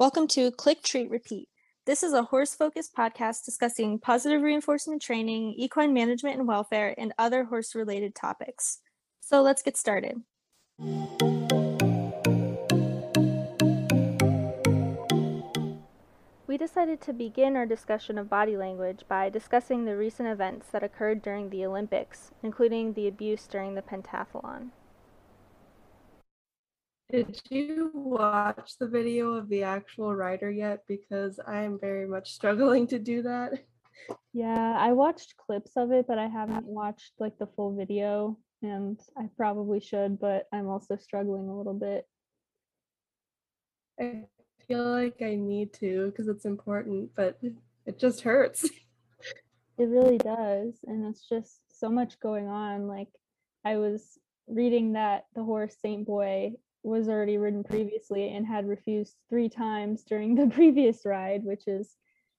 Welcome 0.00 0.28
to 0.28 0.50
Click 0.50 0.82
Treat 0.82 1.10
Repeat. 1.10 1.50
This 1.84 2.02
is 2.02 2.14
a 2.14 2.22
horse 2.22 2.54
focused 2.54 2.96
podcast 2.96 3.44
discussing 3.44 3.98
positive 3.98 4.40
reinforcement 4.40 5.02
training, 5.02 5.52
equine 5.58 5.92
management 5.92 6.38
and 6.38 6.48
welfare, 6.48 6.94
and 6.96 7.12
other 7.18 7.44
horse 7.44 7.74
related 7.74 8.14
topics. 8.14 8.78
So 9.20 9.42
let's 9.42 9.60
get 9.60 9.76
started. 9.76 10.22
We 16.46 16.56
decided 16.56 17.02
to 17.02 17.12
begin 17.12 17.54
our 17.54 17.66
discussion 17.66 18.16
of 18.16 18.30
body 18.30 18.56
language 18.56 19.02
by 19.06 19.28
discussing 19.28 19.84
the 19.84 19.98
recent 19.98 20.30
events 20.30 20.68
that 20.72 20.82
occurred 20.82 21.20
during 21.20 21.50
the 21.50 21.66
Olympics, 21.66 22.30
including 22.42 22.94
the 22.94 23.06
abuse 23.06 23.46
during 23.46 23.74
the 23.74 23.82
pentathlon. 23.82 24.70
Did 27.10 27.40
you 27.50 27.90
watch 27.92 28.78
the 28.78 28.86
video 28.86 29.34
of 29.34 29.48
the 29.48 29.64
actual 29.64 30.14
rider 30.14 30.50
yet? 30.50 30.84
Because 30.86 31.40
I 31.44 31.62
am 31.62 31.78
very 31.80 32.06
much 32.06 32.30
struggling 32.34 32.86
to 32.88 32.98
do 32.98 33.22
that. 33.22 33.52
Yeah, 34.32 34.76
I 34.78 34.92
watched 34.92 35.36
clips 35.36 35.72
of 35.76 35.90
it, 35.90 36.06
but 36.06 36.18
I 36.18 36.28
haven't 36.28 36.66
watched 36.66 37.12
like 37.18 37.36
the 37.38 37.48
full 37.48 37.74
video, 37.76 38.38
and 38.62 38.98
I 39.16 39.28
probably 39.36 39.80
should, 39.80 40.20
but 40.20 40.46
I'm 40.52 40.68
also 40.68 40.96
struggling 40.96 41.48
a 41.48 41.56
little 41.56 41.74
bit. 41.74 42.06
I 44.00 44.24
feel 44.66 44.84
like 44.84 45.20
I 45.20 45.34
need 45.34 45.72
to 45.74 46.10
because 46.10 46.28
it's 46.28 46.44
important, 46.44 47.10
but 47.16 47.38
it 47.86 47.98
just 47.98 48.22
hurts. 48.22 48.68
It 49.78 49.88
really 49.88 50.18
does, 50.18 50.74
and 50.84 51.06
it's 51.06 51.26
just 51.26 51.62
so 51.70 51.88
much 51.88 52.20
going 52.20 52.48
on. 52.48 52.86
Like 52.86 53.08
I 53.64 53.78
was 53.78 54.18
reading 54.46 54.92
that 54.92 55.24
the 55.34 55.42
horse 55.42 55.74
Saint 55.80 56.06
Boy 56.06 56.52
was 56.82 57.08
already 57.08 57.36
ridden 57.36 57.62
previously 57.62 58.34
and 58.34 58.46
had 58.46 58.66
refused 58.66 59.16
three 59.28 59.48
times 59.48 60.02
during 60.02 60.34
the 60.36 60.46
previous 60.46 61.04
ride, 61.04 61.44
which 61.44 61.66
is 61.66 61.96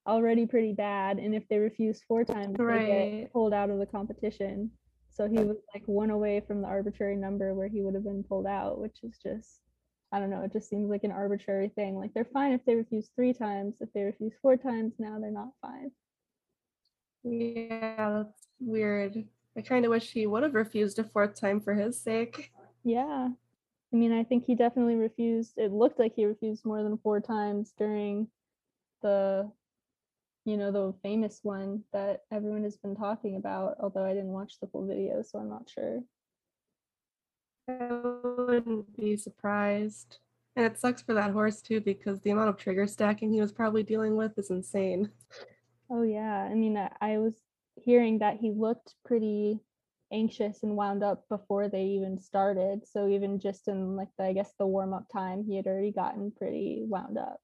already 0.07 0.45
pretty 0.45 0.73
bad. 0.73 1.17
And 1.17 1.35
if 1.35 1.47
they 1.47 1.57
refuse 1.57 2.01
four 2.07 2.23
times, 2.23 2.55
right. 2.57 2.79
they 2.79 3.19
get 3.21 3.33
pulled 3.33 3.53
out 3.53 3.69
of 3.69 3.79
the 3.79 3.85
competition. 3.85 4.71
So 5.09 5.27
he 5.27 5.39
was 5.39 5.57
like 5.73 5.83
one 5.87 6.09
away 6.09 6.41
from 6.47 6.61
the 6.61 6.67
arbitrary 6.67 7.17
number 7.17 7.53
where 7.53 7.67
he 7.67 7.81
would 7.81 7.93
have 7.95 8.05
been 8.05 8.23
pulled 8.23 8.47
out, 8.47 8.79
which 8.79 8.97
is 9.03 9.17
just, 9.21 9.59
I 10.11 10.19
don't 10.19 10.29
know, 10.29 10.41
it 10.41 10.53
just 10.53 10.69
seems 10.69 10.89
like 10.89 11.03
an 11.03 11.11
arbitrary 11.11 11.69
thing. 11.75 11.97
Like 11.97 12.13
they're 12.13 12.25
fine 12.25 12.53
if 12.53 12.63
they 12.65 12.75
refuse 12.75 13.09
three 13.15 13.33
times. 13.33 13.75
If 13.81 13.91
they 13.93 14.03
refuse 14.03 14.33
four 14.41 14.55
times, 14.55 14.93
now 14.99 15.19
they're 15.19 15.29
not 15.29 15.49
fine. 15.61 15.91
Yeah, 17.23 18.23
that's 18.23 18.47
weird. 18.59 19.25
I 19.57 19.61
kind 19.61 19.83
of 19.83 19.91
wish 19.91 20.11
he 20.11 20.25
would 20.25 20.43
have 20.43 20.55
refused 20.55 20.97
a 20.97 21.03
fourth 21.03 21.39
time 21.39 21.59
for 21.59 21.73
his 21.73 21.99
sake. 21.99 22.51
Yeah, 22.83 23.29
I 23.93 23.97
mean, 23.97 24.13
I 24.13 24.23
think 24.23 24.45
he 24.45 24.55
definitely 24.55 24.95
refused. 24.95 25.57
It 25.57 25.71
looked 25.71 25.99
like 25.99 26.13
he 26.15 26.25
refused 26.25 26.65
more 26.65 26.81
than 26.81 26.97
four 26.97 27.19
times 27.19 27.73
during 27.77 28.27
the, 29.01 29.51
you 30.45 30.55
know, 30.55 30.71
the 30.71 30.93
famous 31.03 31.39
one 31.43 31.83
that 31.91 32.21
everyone 32.31 32.63
has 32.63 32.77
been 32.77 32.95
talking 32.95 33.35
about. 33.35 33.75
Although 33.81 34.05
I 34.05 34.13
didn't 34.13 34.31
watch 34.31 34.59
the 34.59 34.67
full 34.67 34.87
video, 34.87 35.21
so 35.21 35.39
I'm 35.39 35.49
not 35.49 35.69
sure. 35.69 36.01
I 37.67 37.89
wouldn't 38.37 38.95
be 38.95 39.17
surprised. 39.17 40.19
And 40.55 40.65
it 40.65 40.79
sucks 40.79 41.01
for 41.01 41.13
that 41.13 41.31
horse 41.31 41.61
too, 41.61 41.81
because 41.81 42.19
the 42.21 42.31
amount 42.31 42.49
of 42.49 42.57
trigger 42.57 42.87
stacking 42.87 43.31
he 43.31 43.41
was 43.41 43.51
probably 43.51 43.83
dealing 43.83 44.15
with 44.15 44.37
is 44.37 44.51
insane. 44.51 45.09
Oh 45.89 46.03
yeah, 46.03 46.47
I 46.49 46.53
mean, 46.53 46.77
I 46.77 47.17
was 47.17 47.33
hearing 47.75 48.19
that 48.19 48.37
he 48.37 48.51
looked 48.51 48.95
pretty 49.05 49.59
anxious 50.11 50.63
and 50.63 50.75
wound 50.75 51.03
up 51.03 51.27
before 51.29 51.69
they 51.69 51.83
even 51.83 52.19
started. 52.19 52.81
So 52.85 53.07
even 53.07 53.39
just 53.39 53.67
in 53.67 53.95
like 53.95 54.09
the, 54.17 54.25
I 54.25 54.33
guess 54.33 54.51
the 54.57 54.67
warm 54.67 54.93
up 54.93 55.05
time, 55.11 55.43
he 55.47 55.55
had 55.55 55.67
already 55.67 55.91
gotten 55.91 56.31
pretty 56.31 56.83
wound 56.85 57.17
up. 57.17 57.39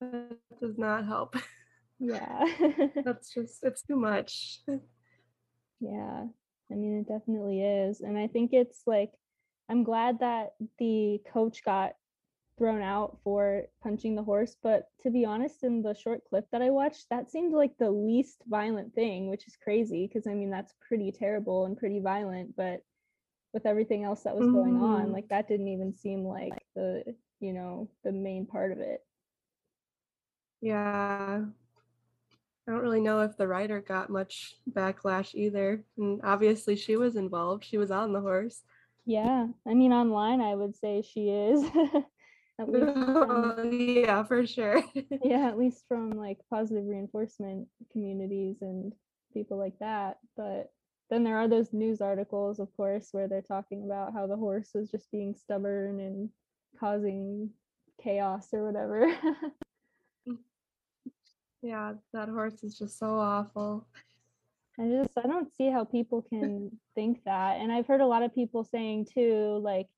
That 0.00 0.36
does 0.60 0.78
not 0.78 1.06
help. 1.06 1.36
Yeah. 1.98 2.44
That's 3.04 3.32
just 3.32 3.62
it's 3.62 3.82
too 3.82 3.96
much. 3.96 4.60
yeah. 5.80 6.24
I 6.70 6.74
mean 6.74 6.98
it 6.98 7.12
definitely 7.12 7.62
is. 7.62 8.00
And 8.00 8.18
I 8.18 8.26
think 8.26 8.52
it's 8.52 8.82
like 8.86 9.12
I'm 9.68 9.84
glad 9.84 10.18
that 10.20 10.54
the 10.78 11.20
coach 11.32 11.62
got 11.64 11.92
thrown 12.58 12.82
out 12.82 13.18
for 13.24 13.64
punching 13.82 14.14
the 14.14 14.22
horse. 14.22 14.56
But 14.62 14.88
to 15.02 15.10
be 15.10 15.24
honest, 15.24 15.64
in 15.64 15.82
the 15.82 15.94
short 15.94 16.22
clip 16.28 16.46
that 16.52 16.62
I 16.62 16.70
watched, 16.70 17.06
that 17.10 17.30
seemed 17.30 17.52
like 17.52 17.76
the 17.78 17.90
least 17.90 18.42
violent 18.46 18.94
thing, 18.94 19.28
which 19.28 19.46
is 19.46 19.56
crazy 19.62 20.06
because 20.06 20.26
I 20.26 20.34
mean, 20.34 20.50
that's 20.50 20.74
pretty 20.86 21.12
terrible 21.12 21.64
and 21.64 21.76
pretty 21.76 22.00
violent. 22.00 22.56
But 22.56 22.82
with 23.52 23.66
everything 23.66 24.04
else 24.04 24.22
that 24.22 24.36
was 24.36 24.46
mm-hmm. 24.46 24.56
going 24.56 24.76
on, 24.82 25.02
mm-hmm. 25.04 25.12
like 25.12 25.28
that 25.28 25.48
didn't 25.48 25.68
even 25.68 25.92
seem 25.92 26.24
like 26.24 26.52
the, 26.74 27.02
you 27.40 27.52
know, 27.52 27.88
the 28.04 28.12
main 28.12 28.46
part 28.46 28.72
of 28.72 28.78
it. 28.78 29.00
Yeah. 30.60 31.42
I 32.66 32.70
don't 32.70 32.80
really 32.80 33.00
know 33.00 33.20
if 33.22 33.36
the 33.36 33.48
rider 33.48 33.80
got 33.80 34.08
much 34.08 34.54
backlash 34.70 35.34
either. 35.34 35.82
And 35.98 36.20
obviously, 36.22 36.76
she 36.76 36.96
was 36.96 37.16
involved. 37.16 37.64
She 37.64 37.76
was 37.76 37.90
on 37.90 38.12
the 38.12 38.20
horse. 38.20 38.62
Yeah. 39.04 39.48
I 39.66 39.74
mean, 39.74 39.92
online, 39.92 40.40
I 40.40 40.54
would 40.54 40.76
say 40.76 41.02
she 41.02 41.28
is. 41.28 41.64
at 42.62 42.68
least 42.72 42.94
from, 42.94 43.72
yeah 43.72 44.22
for 44.22 44.46
sure. 44.46 44.82
Yeah 45.22 45.48
at 45.48 45.58
least 45.58 45.84
from 45.88 46.10
like 46.10 46.38
positive 46.50 46.84
reinforcement 46.86 47.68
communities 47.92 48.56
and 48.60 48.92
people 49.34 49.56
like 49.56 49.78
that 49.80 50.18
but 50.36 50.72
then 51.10 51.24
there 51.24 51.36
are 51.36 51.48
those 51.48 51.72
news 51.72 52.00
articles 52.00 52.58
of 52.58 52.74
course 52.76 53.08
where 53.12 53.28
they're 53.28 53.42
talking 53.42 53.84
about 53.84 54.12
how 54.12 54.26
the 54.26 54.36
horse 54.36 54.70
was 54.74 54.90
just 54.90 55.10
being 55.10 55.34
stubborn 55.34 56.00
and 56.00 56.28
causing 56.78 57.50
chaos 58.02 58.48
or 58.52 58.64
whatever. 58.66 59.06
Mm. 60.28 60.38
Yeah 61.62 61.94
that 62.12 62.28
horse 62.28 62.62
is 62.62 62.78
just 62.78 62.98
so 62.98 63.16
awful. 63.18 63.86
I 64.78 64.88
just 64.88 65.16
I 65.18 65.22
don't 65.26 65.54
see 65.54 65.70
how 65.70 65.84
people 65.84 66.22
can 66.22 66.70
think 66.94 67.22
that. 67.24 67.60
And 67.60 67.70
I've 67.70 67.86
heard 67.86 68.00
a 68.00 68.06
lot 68.06 68.22
of 68.22 68.34
people 68.34 68.64
saying 68.64 69.06
too, 69.14 69.60
like 69.62 69.88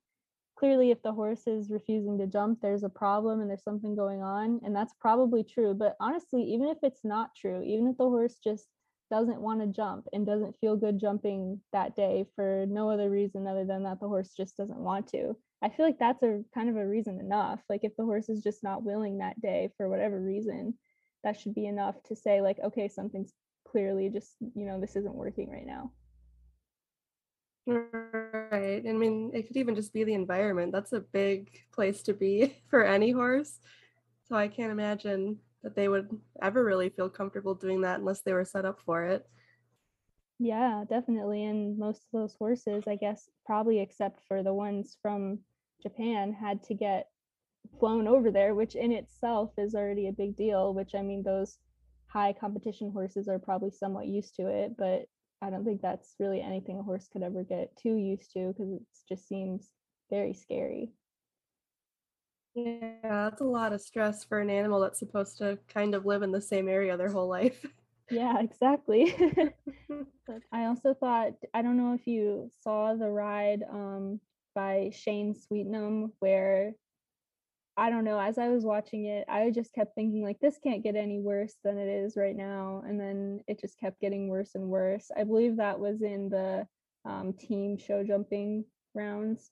clearly 0.64 0.91
if 0.91 1.02
the 1.02 1.12
horse 1.12 1.47
is 1.47 1.69
refusing 1.69 2.16
to 2.16 2.26
jump 2.26 2.58
there's 2.62 2.84
a 2.84 2.88
problem 2.88 3.42
and 3.42 3.50
there's 3.50 3.62
something 3.62 3.94
going 3.94 4.22
on 4.22 4.58
and 4.64 4.75
that's 4.75 4.94
probably 4.98 5.44
true 5.44 5.75
but 5.75 5.94
honestly 6.00 6.42
even 6.42 6.69
if 6.69 6.78
it's 6.82 7.04
not 7.04 7.28
true 7.36 7.62
even 7.62 7.86
if 7.86 7.98
the 7.98 8.08
horse 8.08 8.36
just 8.42 8.70
doesn't 9.10 9.42
want 9.42 9.60
to 9.60 9.66
jump 9.66 10.06
and 10.14 10.25
doesn't 10.25 10.56
feel 10.58 10.75
good 10.75 10.98
jumping 10.98 11.60
that 11.75 11.94
day 11.94 12.25
for 12.34 12.64
no 12.66 12.88
other 12.88 13.10
reason 13.10 13.47
other 13.47 13.66
than 13.66 13.82
that 13.82 14.00
the 14.00 14.08
horse 14.08 14.32
just 14.34 14.56
doesn't 14.56 14.78
want 14.78 15.06
to 15.06 15.36
i 15.60 15.69
feel 15.69 15.84
like 15.84 15.98
that's 15.98 16.22
a 16.22 16.41
kind 16.54 16.70
of 16.70 16.76
a 16.76 16.86
reason 16.86 17.20
enough. 17.20 17.60
Like 17.69 17.84
if 17.84 17.94
the 17.98 18.04
horse 18.06 18.31
is 18.31 18.42
just 18.42 18.62
not 18.62 18.82
willing 18.82 19.19
that 19.19 19.38
day 19.42 19.69
for 19.76 19.91
whatever 19.91 20.19
reason 20.19 20.72
that 21.25 21.38
should 21.38 21.54
be 21.54 21.66
enough 21.66 21.96
to 22.04 22.16
say 22.16 22.41
like 22.41 22.56
okay 22.64 22.88
something's 22.88 23.34
clearly 23.69 24.08
just 24.08 24.36
you 24.54 24.64
know 24.64 24.81
this 24.81 24.96
isn't 24.96 25.14
working 25.14 25.50
right 25.50 25.66
now 25.66 25.91
Right. 28.54 28.84
I 28.88 28.92
mean, 28.92 29.32
it 29.34 29.48
could 29.48 29.56
even 29.56 29.75
just 29.75 29.92
be 29.92 30.04
the 30.04 30.15
environment. 30.15 30.70
That's 30.70 30.92
a 30.92 31.00
big 31.00 31.50
place 31.72 32.03
to 32.04 32.15
be 32.15 32.56
for 32.70 32.84
any 32.84 33.10
horse. 33.10 33.59
So 34.28 34.37
I 34.37 34.47
can't 34.48 34.70
imagine 34.70 35.38
that 35.62 35.75
they 35.75 35.88
would 35.88 36.09
ever 36.41 36.64
really 36.64 36.88
feel 36.88 37.09
comfortable 37.09 37.54
doing 37.54 37.81
that 37.81 37.98
unless 37.98 38.20
they 38.20 38.32
were 38.32 38.44
set 38.44 38.64
up 38.64 38.81
for 38.87 39.04
it. 39.04 39.26
Yeah, 40.38 40.84
definitely. 40.88 41.44
And 41.44 41.78
most 41.78 42.04
of 42.04 42.10
those 42.12 42.37
horses, 42.37 42.84
I 42.87 42.97
guess, 42.97 43.28
probably 43.44 43.81
except 43.81 44.20
for 44.28 44.43
the 44.43 44.54
ones 44.54 44.97
from 45.03 45.41
Japan, 45.82 46.32
had 46.32 46.62
to 46.64 46.75
get 46.75 47.09
flown 47.81 48.06
over 48.06 48.31
there, 48.31 48.54
which 48.54 48.76
in 48.76 48.93
itself 48.93 49.53
is 49.59 49.75
already 49.75 50.09
a 50.09 50.12
big 50.12 50.37
deal. 50.37 50.75
Which 50.75 50.94
I 50.94 51.03
mean, 51.03 51.25
those 51.25 51.59
high 52.06 52.32
competition 52.32 52.93
horses 52.93 53.26
are 53.28 53.38
probably 53.41 53.70
somewhat 53.70 54.06
used 54.06 54.37
to 54.37 54.47
it, 54.48 54.76
but 54.76 55.06
I 55.42 55.50
don't 55.50 55.64
think 55.64 55.82
that's 55.82 56.14
really 56.18 56.40
anything 56.40 56.78
a 56.78 56.82
horse 56.82 57.08
could 57.12 57.22
ever 57.22 57.42
get 57.42 57.76
too 57.76 57.96
used 57.96 58.32
to 58.32 58.48
because 58.48 58.72
it 58.72 58.82
just 59.08 59.28
seems 59.28 59.70
very 60.10 60.34
scary. 60.34 60.92
Yeah, 62.54 62.92
that's 63.02 63.40
a 63.40 63.44
lot 63.44 63.72
of 63.72 63.81
stress 63.81 64.25
for 64.25 64.40
an 64.40 64.48
animal 64.48 64.81
that's 64.81 65.00
supposed 65.00 65.38
to 65.38 65.58
kind 65.69 65.94
of 65.94 66.06
live 66.06 66.22
in 66.22 66.31
the 66.31 66.40
same 66.40 66.69
area 66.69 66.96
their 66.96 67.10
whole 67.10 67.28
life. 67.28 67.64
Yeah, 68.10 68.38
exactly. 68.40 69.16
I 70.52 70.66
also 70.66 70.92
thought 70.92 71.32
I 71.54 71.62
don't 71.62 71.78
know 71.78 71.94
if 71.94 72.06
you 72.06 72.50
saw 72.62 72.94
the 72.94 73.08
ride 73.08 73.62
um, 73.69 74.20
by 74.54 74.90
Shane 74.94 75.34
Sweetnam 75.34 76.12
where 76.19 76.75
I 77.76 77.91
don't 77.91 78.05
know, 78.05 78.21
as 78.21 78.38
I 78.38 78.49
was 78.49 78.65
watching 78.65 79.06
it, 79.06 79.25
I 79.29 79.50
just 79.50 79.73
kept 79.73 79.94
thinking 79.94 80.23
like 80.23 80.38
this 80.41 80.59
can't 80.62 80.85
get 80.85 80.94
any 80.94 81.19
worse 81.19 81.55
than 81.65 81.76
it 81.76 81.88
is 81.88 82.17
right 82.17 82.37
now. 82.37 82.82
And 82.87 83.00
then 83.00 83.41
it 83.49 83.61
just 83.61 83.79
kept 83.81 84.00
getting 84.00 84.29
worse 84.29 84.55
and 84.55 84.69
worse. 84.69 85.11
I 85.17 85.25
believe 85.25 85.56
that 85.56 85.81
was 85.81 86.00
in 86.00 86.29
the 86.29 86.67
um, 87.05 87.32
team 87.32 87.76
show 87.76 88.05
jumping 88.05 88.65
rounds. 88.94 89.50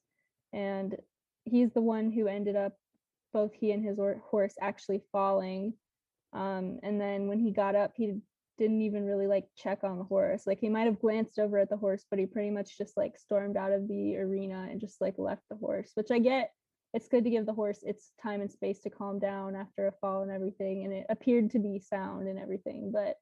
And 0.53 0.97
he's 1.45 1.73
the 1.73 1.81
one 1.81 2.13
who 2.13 2.29
ended 2.29 2.55
up 2.55 2.75
both 3.33 3.53
he 3.55 3.73
and 3.73 3.85
his 3.85 3.99
horse 3.99 4.55
actually 4.61 5.03
falling. 5.11 5.75
Um, 6.33 6.79
and 6.85 7.01
then 7.01 7.27
when 7.27 7.41
he 7.41 7.51
got 7.51 7.75
up, 7.75 7.93
he 7.97 8.21
didn't 8.59 8.83
even 8.83 9.05
really 9.05 9.27
like 9.27 9.47
check 9.57 9.83
on 9.83 9.99
the 9.99 10.05
horse. 10.05 10.47
Like 10.47 10.61
he 10.61 10.69
might 10.69 10.87
have 10.87 11.01
glanced 11.01 11.41
over 11.41 11.59
at 11.59 11.71
the 11.71 11.77
horse, 11.77 12.05
but 12.09 12.21
he 12.21 12.27
pretty 12.27 12.51
much 12.51 12.79
just 12.79 12.97
like 12.97 13.19
stormed 13.19 13.57
out 13.57 13.73
of 13.73 13.89
the 13.89 14.17
arena 14.17 14.69
and 14.71 14.81
just 14.81 15.01
like 15.01 15.15
left 15.19 15.43
the 15.51 15.57
horse, 15.57 15.91
which 15.95 16.13
I 16.13 16.21
get 16.21 16.53
it's 16.95 17.09
good 17.09 17.25
to 17.25 17.31
give 17.31 17.47
the 17.47 17.53
horse 17.53 17.83
its 17.83 18.13
time 18.23 18.41
and 18.41 18.51
space 18.51 18.81
to 18.81 18.91
calm 18.91 19.19
down 19.19 19.57
after 19.57 19.87
a 19.87 19.93
fall 19.93 20.23
and 20.23 20.31
everything 20.31 20.85
and 20.85 20.93
it 20.93 21.07
appeared 21.09 21.51
to 21.51 21.59
be 21.59 21.79
sound 21.79 22.29
and 22.29 22.39
everything 22.39 22.91
but 22.93 23.17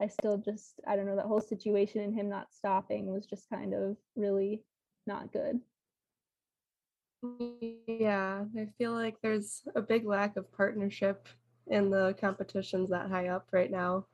i 0.00 0.06
still 0.06 0.38
just 0.38 0.80
i 0.86 0.94
don't 0.94 1.06
know 1.06 1.16
that 1.16 1.26
whole 1.26 1.40
situation 1.40 2.00
and 2.02 2.14
him 2.14 2.28
not 2.28 2.52
stopping 2.52 3.06
was 3.12 3.26
just 3.26 3.48
kind 3.50 3.74
of 3.74 3.96
really 4.16 4.62
not 5.06 5.32
good. 5.32 5.58
Yeah 7.88 8.44
i 8.56 8.68
feel 8.78 8.92
like 8.92 9.16
there's 9.22 9.62
a 9.74 9.82
big 9.82 10.06
lack 10.06 10.36
of 10.36 10.52
partnership 10.52 11.28
in 11.66 11.90
the 11.90 12.14
competitions 12.20 12.90
that 12.90 13.10
high 13.10 13.28
up 13.28 13.48
right 13.52 13.70
now 13.70 14.06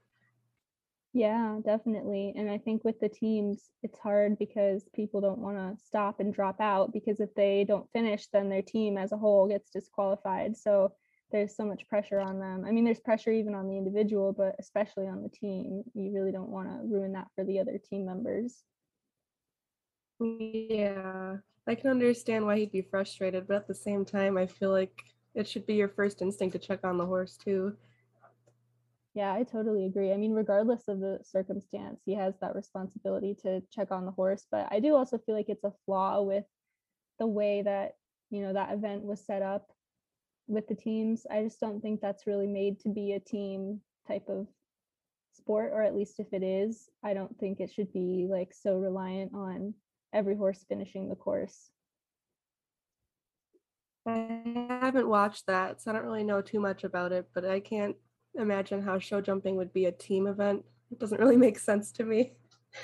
yeah, 1.15 1.59
definitely. 1.65 2.35
And 2.37 2.51
I 2.51 2.59
think 2.59 2.83
with 2.83 2.99
the 2.99 3.09
teams, 3.09 3.71
it's 3.85 3.99
hard 4.01 4.37
because 4.37 4.85
people 4.93 5.21
don't 5.21 5.39
want 5.39 5.57
to 5.57 5.85
stop 5.85 6.19
and 6.19 6.35
drop 6.35 6.61
out 6.61 6.93
because 6.93 7.21
if 7.21 7.33
they 7.37 7.63
don't 7.63 7.89
finish, 7.93 8.27
then 8.33 8.49
their 8.49 8.63
team 8.63 8.99
as 8.99 9.13
a 9.13 9.17
whole 9.17 9.47
gets 9.47 9.71
disqualified. 9.71 10.57
So 10.57 10.93
there's 11.31 11.57
so 11.57 11.65
much 11.65 11.87
pressure 11.89 12.19
on 12.19 12.41
them. 12.41 12.65
I 12.67 12.73
mean, 12.73 12.85
there's 12.85 12.99
pressure 12.99 13.31
even 13.31 13.55
on 13.55 13.69
the 13.69 13.79
individual, 13.79 14.33
but 14.33 14.57
especially 14.59 15.07
on 15.07 15.23
the 15.23 15.29
team. 15.29 15.85
You 15.95 16.13
really 16.13 16.33
don't 16.33 16.51
want 16.51 16.69
to 16.69 16.85
ruin 16.85 17.13
that 17.13 17.29
for 17.37 17.45
the 17.45 17.61
other 17.61 17.79
team 17.79 18.07
members. 18.07 18.65
Yeah, 20.21 21.37
I 21.69 21.75
can 21.77 21.91
understand 21.91 22.45
why 22.45 22.59
he'd 22.59 22.73
be 22.73 22.83
frustrated, 22.83 23.47
but 23.47 23.57
at 23.57 23.69
the 23.69 23.75
same 23.75 24.05
time, 24.05 24.37
I 24.37 24.49
feel 24.49 24.71
like 24.71 25.01
it 25.35 25.47
should 25.47 25.65
be 25.65 25.75
your 25.75 25.89
first 25.89 26.23
instinct 26.23 26.55
to 26.55 26.59
check 26.59 26.81
on 26.83 26.99
the 26.99 27.07
horse 27.07 27.37
too. 27.37 27.77
Yeah, 29.15 29.33
I 29.33 29.45
totally 29.45 29.87
agree. 29.87 30.13
I 30.13 30.17
mean, 30.17 30.33
regardless 30.33 30.89
of 30.89 30.99
the 30.99 31.21
circumstance, 31.23 32.03
he 32.05 32.15
has 32.15 32.35
that 32.41 32.57
responsibility 32.57 33.37
to 33.43 33.63
check 33.73 33.93
on 33.93 34.05
the 34.05 34.11
horse. 34.11 34.45
But 34.51 34.67
I 34.73 34.81
do 34.81 34.97
also 34.97 35.19
feel 35.19 35.37
like 35.37 35.49
it's 35.49 35.63
a 35.63 35.73
flaw 35.87 36.23
with 36.23 36.45
the 37.21 37.27
way 37.27 37.63
that, 37.63 37.93
you 38.31 38.43
know, 38.43 38.53
that 38.53 38.73
event 38.73 39.05
was 39.05 39.25
set 39.25 39.41
up 39.41 39.71
with 40.49 40.67
the 40.67 40.75
teams. 40.75 41.27
I 41.31 41.45
just 41.45 41.61
don't 41.61 41.81
think 41.81 42.01
that's 42.01 42.27
really 42.27 42.49
made 42.49 42.81
to 42.81 42.89
be 42.89 43.13
a 43.13 43.21
team 43.21 43.81
type 44.09 44.29
of 44.29 44.49
sport, 45.33 45.71
or 45.73 45.83
at 45.83 45.95
least 45.95 46.19
if 46.19 46.33
it 46.33 46.43
is, 46.43 46.89
I 47.05 47.15
don't 47.15 47.39
think 47.39 47.61
it 47.61 47.73
should 47.73 47.93
be 47.93 48.27
like 48.29 48.53
so 48.53 48.79
reliant 48.79 49.33
on 49.33 49.75
every 50.13 50.37
horse 50.37 50.65
finishing 50.69 51.09
the 51.09 51.15
course. 51.15 51.71
I 54.07 54.67
haven't 54.81 55.09
watched 55.09 55.47
that, 55.47 55.81
so 55.81 55.91
I 55.91 55.95
don't 55.95 56.05
really 56.05 56.25
know 56.25 56.43
too 56.43 56.61
much 56.61 56.85
about 56.85 57.13
it, 57.13 57.29
but 57.33 57.45
I 57.45 57.61
can't 57.61 57.97
imagine 58.37 58.83
how 58.83 58.99
show 58.99 59.21
jumping 59.21 59.57
would 59.57 59.73
be 59.73 59.87
a 59.87 59.93
team 59.93 60.27
event. 60.27 60.65
It 60.91 60.99
doesn't 60.99 61.21
really 61.21 61.37
make 61.47 61.59
sense 61.59 61.93
to 61.93 62.05
me. 62.05 62.35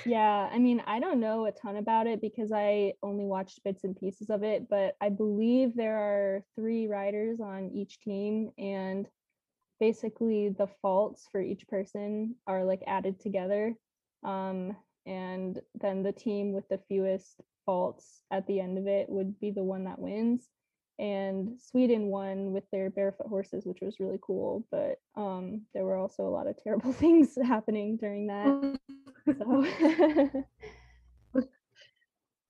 Yeah, 0.05 0.49
I 0.51 0.57
mean, 0.57 0.81
I 0.87 0.99
don't 0.99 1.19
know 1.19 1.45
a 1.45 1.51
ton 1.51 1.75
about 1.75 2.07
it 2.07 2.21
because 2.21 2.51
I 2.53 2.93
only 3.03 3.25
watched 3.25 3.63
bits 3.63 3.83
and 3.83 3.95
pieces 3.95 4.29
of 4.29 4.41
it, 4.41 4.69
but 4.69 4.95
I 5.01 5.09
believe 5.09 5.75
there 5.75 5.97
are 5.97 6.43
three 6.55 6.87
riders 6.87 7.41
on 7.41 7.71
each 7.73 7.99
team, 7.99 8.51
and 8.57 9.05
basically 9.81 10.49
the 10.49 10.67
faults 10.81 11.27
for 11.31 11.41
each 11.41 11.67
person 11.67 12.35
are 12.47 12.63
like 12.63 12.81
added 12.87 13.19
together. 13.19 13.75
Um, 14.23 14.77
and 15.05 15.59
then 15.79 16.03
the 16.03 16.11
team 16.11 16.53
with 16.53 16.69
the 16.69 16.79
fewest 16.87 17.41
faults 17.65 18.21
at 18.31 18.47
the 18.47 18.59
end 18.59 18.77
of 18.77 18.87
it 18.87 19.09
would 19.09 19.39
be 19.39 19.51
the 19.51 19.63
one 19.63 19.85
that 19.85 19.99
wins 19.99 20.47
and 21.01 21.59
Sweden 21.59 22.05
won 22.07 22.53
with 22.53 22.63
their 22.71 22.91
barefoot 22.91 23.25
horses, 23.25 23.65
which 23.65 23.81
was 23.81 23.99
really 23.99 24.19
cool. 24.21 24.63
But 24.69 25.01
um, 25.15 25.63
there 25.73 25.83
were 25.83 25.97
also 25.97 26.27
a 26.27 26.29
lot 26.29 26.45
of 26.45 26.61
terrible 26.63 26.93
things 27.03 27.35
happening 27.43 27.97
during 27.97 28.27
that. 28.27 28.79
so. 29.37 30.45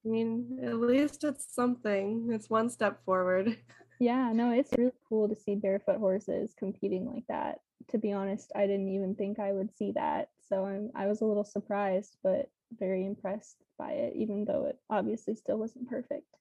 I 0.04 0.10
mean, 0.10 0.60
at 0.64 0.76
least 0.80 1.24
it's 1.24 1.46
something. 1.54 2.30
It's 2.34 2.50
one 2.50 2.70
step 2.70 3.06
forward. 3.06 3.58
Yeah, 4.00 4.32
no, 4.34 4.50
it's 4.52 4.74
really 4.76 4.92
cool 5.08 5.30
to 5.30 5.36
see 5.36 5.54
barefoot 5.54 6.00
horses 6.00 6.56
competing 6.58 7.06
like 7.06 7.28
that. 7.28 7.60
To 7.92 8.00
be 8.00 8.12
honest, 8.12 8.52
I 8.56 8.66
didn't 8.66 8.90
even 8.90 9.14
think 9.14 9.40
I 9.40 9.54
would 9.54 9.70
see 9.78 9.92
that. 9.92 10.30
So 10.50 10.66
I'm, 10.66 10.90
I 10.96 11.06
was 11.06 11.22
a 11.22 11.26
little 11.26 11.44
surprised, 11.44 12.18
but 12.24 12.50
very 12.80 13.06
impressed 13.06 13.58
by 13.78 13.92
it, 13.92 14.14
even 14.16 14.44
though 14.44 14.66
it 14.66 14.80
obviously 14.90 15.36
still 15.36 15.60
wasn't 15.60 15.88
perfect. 15.88 16.36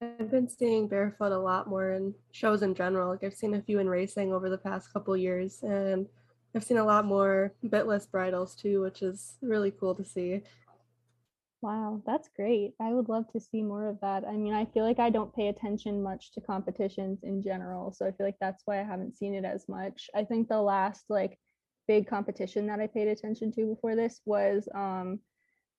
I've 0.00 0.30
been 0.30 0.48
seeing 0.48 0.86
barefoot 0.86 1.32
a 1.32 1.38
lot 1.38 1.68
more 1.68 1.92
in 1.92 2.14
shows 2.30 2.62
in 2.62 2.74
general. 2.74 3.10
Like 3.10 3.24
I've 3.24 3.34
seen 3.34 3.54
a 3.54 3.62
few 3.62 3.80
in 3.80 3.88
racing 3.88 4.32
over 4.32 4.48
the 4.48 4.58
past 4.58 4.92
couple 4.92 5.16
years, 5.16 5.62
and 5.62 6.06
I've 6.54 6.64
seen 6.64 6.76
a 6.76 6.84
lot 6.84 7.04
more 7.04 7.52
bitless 7.64 8.06
bridles 8.06 8.54
too, 8.54 8.80
which 8.80 9.02
is 9.02 9.34
really 9.42 9.72
cool 9.72 9.94
to 9.96 10.04
see. 10.04 10.42
Wow, 11.60 12.02
that's 12.06 12.28
great. 12.36 12.74
I 12.80 12.92
would 12.92 13.08
love 13.08 13.24
to 13.32 13.40
see 13.40 13.62
more 13.62 13.88
of 13.88 13.98
that. 14.00 14.24
I 14.24 14.36
mean, 14.36 14.54
I 14.54 14.66
feel 14.66 14.84
like 14.84 15.00
I 15.00 15.10
don't 15.10 15.34
pay 15.34 15.48
attention 15.48 16.00
much 16.00 16.30
to 16.32 16.40
competitions 16.40 17.24
in 17.24 17.42
general, 17.42 17.92
so 17.92 18.06
I 18.06 18.12
feel 18.12 18.26
like 18.26 18.38
that's 18.40 18.62
why 18.64 18.80
I 18.80 18.84
haven't 18.84 19.16
seen 19.16 19.34
it 19.34 19.44
as 19.44 19.68
much. 19.68 20.08
I 20.14 20.22
think 20.22 20.48
the 20.48 20.62
last 20.62 21.06
like 21.08 21.36
big 21.88 22.06
competition 22.06 22.68
that 22.68 22.78
I 22.78 22.86
paid 22.86 23.08
attention 23.08 23.50
to 23.52 23.66
before 23.66 23.96
this 23.96 24.20
was 24.24 24.68
um 24.74 25.18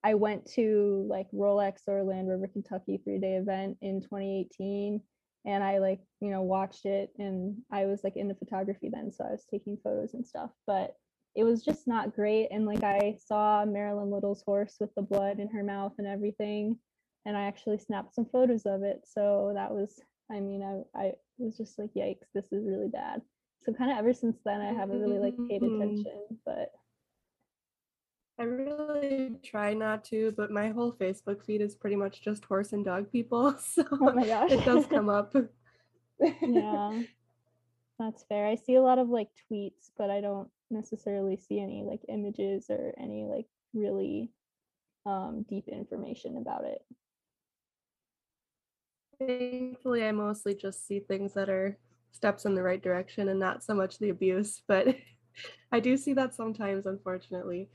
I 0.04 0.13
went 0.13 0.46
to 0.54 1.06
like 1.10 1.28
Rolex 1.31 1.88
or 1.88 2.04
Land 2.04 2.30
Rover, 2.30 2.48
Kentucky 2.48 3.01
three 3.04 3.19
day 3.19 3.36
event 3.36 3.78
in 3.81 4.01
2018 4.01 5.01
and 5.46 5.63
I 5.63 5.78
like, 5.80 6.00
you 6.22 6.30
know, 6.31 6.42
watched 6.42 6.86
it 6.86 7.12
and 7.18 7.57
I 7.72 7.86
was 7.86 8.01
like 8.04 8.16
into 8.16 8.36
photography 8.36 8.90
then. 8.92 9.12
So 9.12 9.24
I 9.25 9.31
was 9.31 9.46
taking 9.50 9.78
photos 9.84 10.13
and 10.13 10.25
stuff, 10.25 10.51
but 10.68 10.96
it 11.36 11.44
was 11.44 11.63
just 11.63 11.88
not 11.88 12.16
great. 12.16 12.48
And 12.51 12.66
like 12.66 12.84
I 12.84 13.16
saw 13.25 13.66
Marilyn 13.66 14.12
Little's 14.12 14.44
horse 14.46 14.75
with 14.80 14.94
the 14.96 15.01
blood 15.01 15.40
in 15.40 15.48
her 15.50 15.63
mouth 15.63 15.94
and 15.98 16.07
everything. 16.07 16.78
And 17.25 17.38
I 17.38 17.44
actually 17.44 17.78
snapped 17.78 18.16
some 18.16 18.25
photos 18.25 18.66
of 18.66 18.84
it. 18.84 19.01
So 19.06 19.51
that 19.56 19.72
was, 19.72 20.00
I 20.31 20.40
mean, 20.40 20.63
I, 20.63 21.00
I 21.00 21.12
was 21.38 21.57
just 21.57 21.78
like, 21.78 21.92
yikes, 21.96 22.28
this 22.34 22.51
is 22.51 22.68
really 22.68 22.90
bad. 22.90 23.22
So 23.62 23.74
kind 23.74 23.92
of 23.92 23.98
ever 23.98 24.13
since 24.13 24.38
then, 24.46 24.62
I 24.62 24.74
haven't 24.74 25.01
really 25.01 25.19
like 25.19 25.36
paid 25.50 25.62
mm-hmm. 25.62 25.81
attention, 25.81 26.40
but 26.46 26.72
I 28.39 28.44
really 28.44 29.36
try 29.44 29.74
not 29.74 30.06
to, 30.06 30.33
but 30.38 30.50
my 30.50 30.69
whole 30.69 30.94
Facebook 30.94 31.44
feed 31.44 31.59
is 31.59 31.75
pretty 31.75 31.97
much 31.97 32.21
just 32.21 32.45
horse 32.45 32.71
and 32.71 32.86
dog 32.86 33.12
people. 33.12 33.53
So 33.59 33.83
oh 33.91 34.13
my 34.13 34.25
gosh. 34.25 34.51
it 34.51 34.63
does 34.63 34.86
come 34.88 35.09
up. 35.09 35.36
yeah. 36.41 37.01
That's 38.00 38.24
fair. 38.24 38.47
I 38.47 38.56
see 38.56 38.75
a 38.75 38.81
lot 38.81 38.97
of 38.97 39.09
like 39.09 39.27
tweets, 39.51 39.91
but 39.97 40.09
I 40.09 40.21
don't 40.21 40.50
necessarily 40.69 41.36
see 41.36 41.59
any 41.59 41.83
like 41.83 42.00
images 42.07 42.68
or 42.69 42.94
any 42.97 43.25
like 43.25 43.47
really 43.74 44.31
um 45.06 45.45
deep 45.50 45.68
information 45.68 46.38
about 46.38 46.63
it. 46.63 46.81
Thankfully, 49.19 50.06
I 50.06 50.13
mostly 50.13 50.56
just 50.56 50.88
see 50.88 51.00
things 51.00 51.33
that 51.33 51.50
are 51.50 51.77
steps 52.12 52.45
in 52.45 52.55
the 52.55 52.63
right 52.63 52.81
direction 52.81 53.27
and 53.27 53.39
not 53.39 53.63
so 53.63 53.74
much 53.74 54.00
the 54.00 54.10
abuse, 54.10 54.62
but 54.65 54.96
I 55.74 55.81
do 55.81 55.98
see 55.98 56.13
that 56.13 56.34
sometimes, 56.34 56.86
unfortunately. 56.86 57.69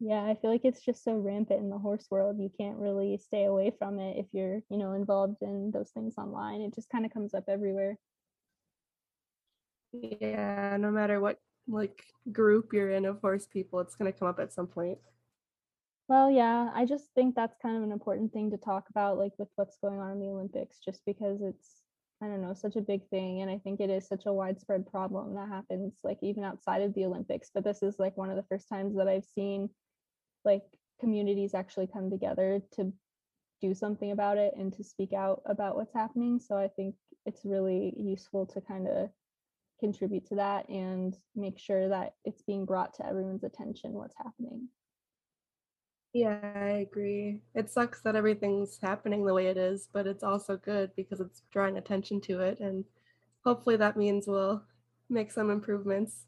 Yeah, 0.00 0.22
I 0.22 0.36
feel 0.36 0.50
like 0.50 0.64
it's 0.64 0.84
just 0.84 1.02
so 1.02 1.14
rampant 1.14 1.60
in 1.60 1.70
the 1.70 1.78
horse 1.78 2.06
world. 2.10 2.38
You 2.38 2.50
can't 2.56 2.78
really 2.78 3.18
stay 3.18 3.44
away 3.44 3.72
from 3.78 3.98
it 3.98 4.16
if 4.16 4.26
you're, 4.32 4.60
you 4.70 4.78
know, 4.78 4.92
involved 4.92 5.42
in 5.42 5.72
those 5.72 5.90
things 5.90 6.14
online. 6.16 6.60
It 6.60 6.74
just 6.74 6.88
kind 6.88 7.04
of 7.04 7.12
comes 7.12 7.34
up 7.34 7.44
everywhere. 7.48 7.98
Yeah, 9.92 10.76
no 10.78 10.90
matter 10.90 11.20
what 11.20 11.40
like 11.66 12.04
group 12.30 12.72
you're 12.72 12.90
in 12.90 13.06
of 13.06 13.20
horse 13.20 13.46
people, 13.46 13.80
it's 13.80 13.96
going 13.96 14.12
to 14.12 14.16
come 14.16 14.28
up 14.28 14.38
at 14.38 14.52
some 14.52 14.68
point. 14.68 14.98
Well, 16.08 16.30
yeah, 16.30 16.70
I 16.74 16.84
just 16.86 17.06
think 17.14 17.34
that's 17.34 17.56
kind 17.60 17.76
of 17.76 17.82
an 17.82 17.92
important 17.92 18.32
thing 18.32 18.50
to 18.52 18.56
talk 18.56 18.88
about 18.90 19.18
like 19.18 19.32
with 19.36 19.48
what's 19.56 19.76
going 19.82 19.98
on 19.98 20.12
in 20.12 20.20
the 20.20 20.28
Olympics 20.28 20.78
just 20.82 21.02
because 21.06 21.42
it's 21.42 21.82
I 22.22 22.26
don't 22.26 22.42
know, 22.42 22.54
such 22.54 22.76
a 22.76 22.80
big 22.80 23.06
thing 23.10 23.42
and 23.42 23.50
I 23.50 23.58
think 23.58 23.80
it 23.80 23.90
is 23.90 24.08
such 24.08 24.24
a 24.26 24.32
widespread 24.32 24.86
problem 24.90 25.34
that 25.34 25.48
happens 25.48 25.94
like 26.02 26.18
even 26.22 26.44
outside 26.44 26.82
of 26.82 26.94
the 26.94 27.04
Olympics, 27.04 27.50
but 27.52 27.64
this 27.64 27.82
is 27.82 27.96
like 27.98 28.16
one 28.16 28.30
of 28.30 28.36
the 28.36 28.44
first 28.48 28.68
times 28.68 28.96
that 28.96 29.08
I've 29.08 29.24
seen 29.24 29.70
like 30.44 30.62
communities 31.00 31.54
actually 31.54 31.86
come 31.86 32.10
together 32.10 32.62
to 32.72 32.92
do 33.60 33.74
something 33.74 34.12
about 34.12 34.38
it 34.38 34.54
and 34.56 34.72
to 34.72 34.84
speak 34.84 35.12
out 35.12 35.42
about 35.46 35.76
what's 35.76 35.94
happening. 35.94 36.38
So 36.38 36.56
I 36.56 36.68
think 36.68 36.94
it's 37.26 37.44
really 37.44 37.94
useful 37.96 38.46
to 38.46 38.60
kind 38.60 38.86
of 38.88 39.10
contribute 39.80 40.26
to 40.26 40.36
that 40.36 40.68
and 40.68 41.16
make 41.36 41.58
sure 41.58 41.88
that 41.88 42.14
it's 42.24 42.42
being 42.42 42.64
brought 42.64 42.94
to 42.94 43.06
everyone's 43.06 43.44
attention 43.44 43.92
what's 43.92 44.16
happening. 44.16 44.68
Yeah, 46.14 46.40
I 46.42 46.86
agree. 46.88 47.42
It 47.54 47.70
sucks 47.70 48.00
that 48.02 48.16
everything's 48.16 48.78
happening 48.80 49.24
the 49.24 49.34
way 49.34 49.46
it 49.46 49.56
is, 49.56 49.88
but 49.92 50.06
it's 50.06 50.24
also 50.24 50.56
good 50.56 50.90
because 50.96 51.20
it's 51.20 51.42
drawing 51.52 51.76
attention 51.76 52.20
to 52.22 52.40
it. 52.40 52.60
And 52.60 52.84
hopefully 53.44 53.76
that 53.76 53.96
means 53.96 54.26
we'll 54.26 54.62
make 55.10 55.30
some 55.30 55.50
improvements. 55.50 56.26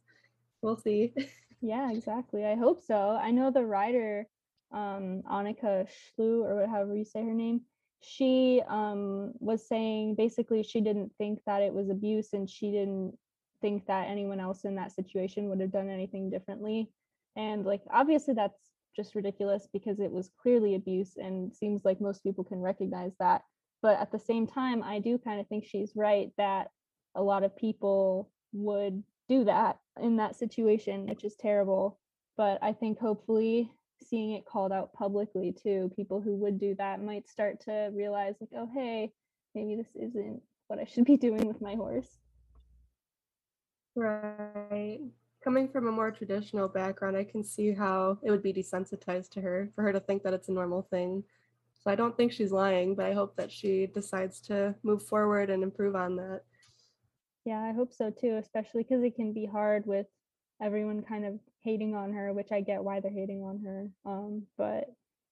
We'll 0.62 0.76
see. 0.76 1.14
Yeah, 1.61 1.90
exactly. 1.93 2.45
I 2.47 2.57
hope 2.57 2.81
so. 2.81 3.19
I 3.21 3.31
know 3.31 3.50
the 3.50 3.64
writer, 3.64 4.26
um, 4.73 5.23
Annika 5.31 5.87
Schleu, 5.88 6.45
or 6.45 6.67
however 6.67 6.97
you 6.97 7.05
say 7.05 7.23
her 7.25 7.35
name, 7.35 7.62
she 8.00 8.62
um, 8.67 9.33
was 9.40 9.69
saying 9.69 10.14
basically 10.14 10.62
she 10.62 10.81
didn't 10.81 11.12
think 11.19 11.40
that 11.47 11.62
it 11.62 11.75
was 11.75 11.90
abuse 11.90 12.33
and 12.33 12.49
she 12.49 12.71
didn't 12.71 13.19
think 13.61 13.87
that 13.87 14.09
anyone 14.09 14.40
else 14.40 14.64
in 14.64 14.76
that 14.76 14.93
situation 14.93 15.49
would 15.50 15.61
have 15.61 15.73
done 15.73 15.90
anything 15.90 16.31
differently. 16.31 16.90
And 17.37 17.67
like, 17.67 17.83
obviously, 17.93 18.35
that's 18.35 18.59
just 18.97 19.14
ridiculous 19.14 19.69
because 19.73 20.00
it 20.00 20.11
was 20.11 20.31
clearly 20.43 20.75
abuse 20.75 21.17
and 21.17 21.55
seems 21.55 21.85
like 21.85 22.00
most 22.00 22.23
people 22.23 22.45
can 22.45 22.61
recognize 22.61 23.12
that. 23.21 23.43
but 23.83 23.99
at 24.00 24.12
the 24.12 24.19
same 24.19 24.47
time, 24.47 24.83
I 24.83 24.99
do 24.99 25.19
kind 25.19 25.40
of 25.40 25.47
think 25.49 25.64
she's 25.67 25.93
right 25.97 26.31
that 26.38 26.69
a 27.14 27.23
lot 27.23 27.45
of 27.45 27.57
people 27.57 28.31
would 28.52 29.02
do 29.30 29.44
that 29.44 29.78
in 30.02 30.16
that 30.16 30.37
situation, 30.37 31.06
which 31.06 31.25
is 31.25 31.37
terrible. 31.37 31.99
But 32.37 32.58
I 32.62 32.72
think 32.72 32.99
hopefully 32.99 33.70
seeing 34.02 34.32
it 34.32 34.44
called 34.44 34.72
out 34.72 34.92
publicly 34.92 35.52
too, 35.52 35.90
people 35.94 36.20
who 36.20 36.34
would 36.37 36.58
do 36.58 36.75
that 36.76 37.02
might 37.02 37.28
start 37.28 37.60
to 37.60 37.90
realize, 37.92 38.34
like, 38.40 38.50
oh, 38.56 38.68
hey, 38.75 39.12
maybe 39.54 39.76
this 39.76 39.94
isn't 39.94 40.42
what 40.66 40.80
I 40.80 40.84
should 40.84 41.04
be 41.04 41.16
doing 41.28 41.46
with 41.46 41.62
my 41.62 41.76
horse. 41.76 42.18
Right. 43.94 45.00
Coming 45.44 45.68
from 45.68 45.87
a 45.87 45.92
more 45.92 46.10
traditional 46.10 46.68
background, 46.68 47.16
I 47.16 47.25
can 47.25 47.44
see 47.44 47.72
how 47.72 48.18
it 48.22 48.30
would 48.30 48.42
be 48.42 48.52
desensitized 48.52 49.30
to 49.30 49.40
her 49.40 49.70
for 49.75 49.82
her 49.82 49.92
to 49.92 50.00
think 50.00 50.22
that 50.25 50.34
it's 50.34 50.49
a 50.49 50.52
normal 50.52 50.82
thing. 50.90 51.22
So 51.82 51.90
I 51.90 51.94
don't 51.94 52.16
think 52.16 52.32
she's 52.32 52.52
lying, 52.52 52.94
but 52.94 53.06
I 53.06 53.14
hope 53.14 53.37
that 53.37 53.50
she 53.50 53.87
decides 53.87 54.40
to 54.42 54.75
move 54.82 55.02
forward 55.02 55.50
and 55.50 55.62
improve 55.62 55.96
on 55.96 56.16
that. 56.16 56.42
Yeah, 57.44 57.61
I 57.61 57.73
hope 57.73 57.92
so 57.92 58.11
too, 58.11 58.37
especially 58.37 58.82
because 58.82 59.02
it 59.02 59.16
can 59.16 59.32
be 59.32 59.47
hard 59.47 59.87
with 59.87 60.06
everyone 60.62 61.02
kind 61.02 61.25
of 61.25 61.38
hating 61.62 61.94
on 61.94 62.12
her, 62.12 62.32
which 62.32 62.52
I 62.52 62.61
get 62.61 62.85
why 62.85 63.00
they're 63.00 63.11
hating 63.11 63.42
on 63.42 63.61
her. 63.64 63.88
Um, 64.04 64.42
but 64.59 64.85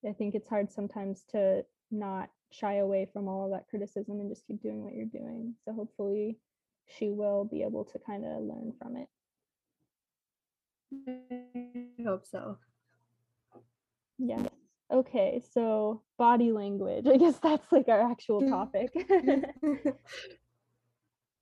I 0.08 0.12
think 0.12 0.34
it's 0.34 0.48
hard 0.48 0.70
sometimes 0.72 1.24
to 1.32 1.64
not 1.90 2.30
shy 2.50 2.76
away 2.76 3.08
from 3.12 3.28
all 3.28 3.44
of 3.44 3.50
that 3.50 3.68
criticism 3.68 4.20
and 4.20 4.30
just 4.30 4.46
keep 4.46 4.62
doing 4.62 4.82
what 4.82 4.94
you're 4.94 5.04
doing. 5.06 5.54
So 5.64 5.72
hopefully 5.72 6.38
she 6.86 7.10
will 7.10 7.44
be 7.44 7.62
able 7.62 7.84
to 7.84 7.98
kind 7.98 8.24
of 8.24 8.42
learn 8.42 8.72
from 8.80 8.96
it. 8.96 9.08
I 12.00 12.02
hope 12.04 12.24
so. 12.24 12.58
Yes. 14.18 14.48
Okay, 14.90 15.42
so 15.52 16.02
body 16.16 16.50
language. 16.52 17.06
I 17.06 17.18
guess 17.18 17.38
that's 17.38 17.70
like 17.70 17.88
our 17.88 18.10
actual 18.10 18.42
topic. 18.48 18.90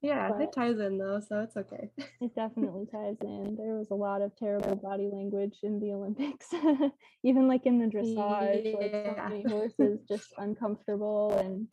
yeah, 0.03 0.29
but 0.31 0.43
it 0.43 0.53
ties 0.53 0.79
in 0.79 0.99
though, 0.99 1.21
so 1.21 1.41
it's 1.41 1.57
okay. 1.57 1.91
it 2.21 2.35
definitely 2.35 2.87
ties 2.91 3.17
in. 3.23 3.57
There 3.57 3.75
was 3.75 3.91
a 3.91 3.95
lot 3.95 4.23
of 4.23 4.37
terrible 4.37 4.77
body 4.77 5.09
language 5.13 5.59
in 5.63 5.81
the 5.81 5.93
Olympics, 5.93 6.47
even 7.25 7.49
like 7.49 7.67
in 7.67 7.79
the 7.79 7.87
dressage, 7.87 8.65
yeah. 8.65 8.79
like 8.79 9.17
so 9.17 9.29
many 9.29 9.43
horses 9.49 10.01
just 10.09 10.33
uncomfortable 10.39 11.33
and 11.39 11.67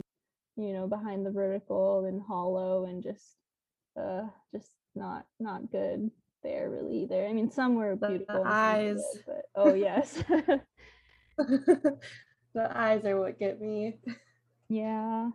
you 0.56 0.72
know 0.72 0.86
behind 0.86 1.26
the 1.26 1.30
vertical 1.30 2.04
and 2.06 2.22
hollow 2.26 2.84
and 2.84 3.02
just 3.02 3.36
uh 4.00 4.22
just 4.54 4.70
not 4.94 5.26
not 5.40 5.70
good 5.70 6.10
there 6.42 6.70
really 6.70 7.02
either. 7.02 7.26
I 7.26 7.32
mean, 7.32 7.50
some 7.50 7.74
were 7.74 7.96
beautiful. 7.96 8.42
The 8.42 8.48
eyes, 8.48 9.02
good, 9.26 9.34
but 9.34 9.44
oh 9.56 9.74
yes. 9.74 10.22
the 11.38 11.98
eyes 12.56 13.04
are 13.04 13.18
what 13.18 13.38
get 13.38 13.60
me. 13.60 13.96
Yeah. 14.68 15.30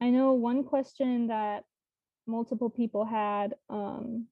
I 0.00 0.10
know 0.10 0.32
one 0.32 0.64
question 0.64 1.26
that 1.26 1.64
multiple 2.26 2.70
people 2.70 3.04
had 3.04 3.54
um, 3.68 4.26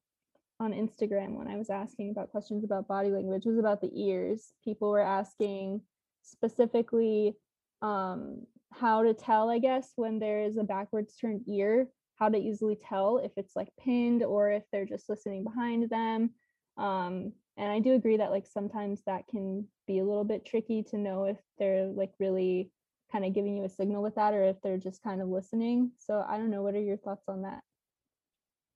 on 0.60 0.72
Instagram 0.72 1.32
when 1.32 1.48
I 1.48 1.56
was 1.56 1.70
asking 1.70 2.10
about 2.10 2.30
questions 2.30 2.64
about 2.64 2.88
body 2.88 3.10
language 3.10 3.44
was 3.44 3.58
about 3.58 3.80
the 3.80 3.90
ears. 3.94 4.52
People 4.64 4.90
were 4.90 5.00
asking 5.00 5.80
specifically 6.22 7.36
um, 7.82 8.42
how 8.72 9.02
to 9.02 9.14
tell, 9.14 9.48
I 9.48 9.58
guess, 9.58 9.92
when 9.96 10.18
there 10.18 10.42
is 10.42 10.56
a 10.56 10.64
backwards 10.64 11.16
turned 11.16 11.42
ear, 11.48 11.88
how 12.16 12.28
to 12.28 12.38
easily 12.38 12.76
tell 12.76 13.18
if 13.18 13.32
it's 13.36 13.54
like 13.54 13.68
pinned 13.80 14.22
or 14.22 14.50
if 14.50 14.64
they're 14.72 14.84
just 14.84 15.08
listening 15.08 15.44
behind 15.44 15.88
them. 15.90 16.30
Um, 16.76 17.32
and 17.56 17.72
I 17.72 17.80
do 17.80 17.94
agree 17.94 18.16
that 18.18 18.30
like 18.30 18.46
sometimes 18.46 19.02
that 19.06 19.26
can 19.28 19.66
be 19.86 19.98
a 19.98 20.04
little 20.04 20.24
bit 20.24 20.44
tricky 20.44 20.82
to 20.84 20.98
know 20.98 21.24
if 21.24 21.38
they're 21.58 21.86
like 21.86 22.12
really 22.20 22.70
kind 23.10 23.24
of 23.24 23.34
giving 23.34 23.56
you 23.56 23.64
a 23.64 23.68
signal 23.68 24.02
with 24.02 24.16
that 24.16 24.34
or 24.34 24.44
if 24.44 24.60
they're 24.62 24.76
just 24.76 25.02
kind 25.02 25.20
of 25.20 25.28
listening. 25.28 25.92
So 25.98 26.24
I 26.28 26.36
don't 26.36 26.50
know. 26.50 26.62
What 26.62 26.74
are 26.74 26.80
your 26.80 26.98
thoughts 26.98 27.28
on 27.28 27.42
that? 27.42 27.62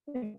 I 0.09 0.38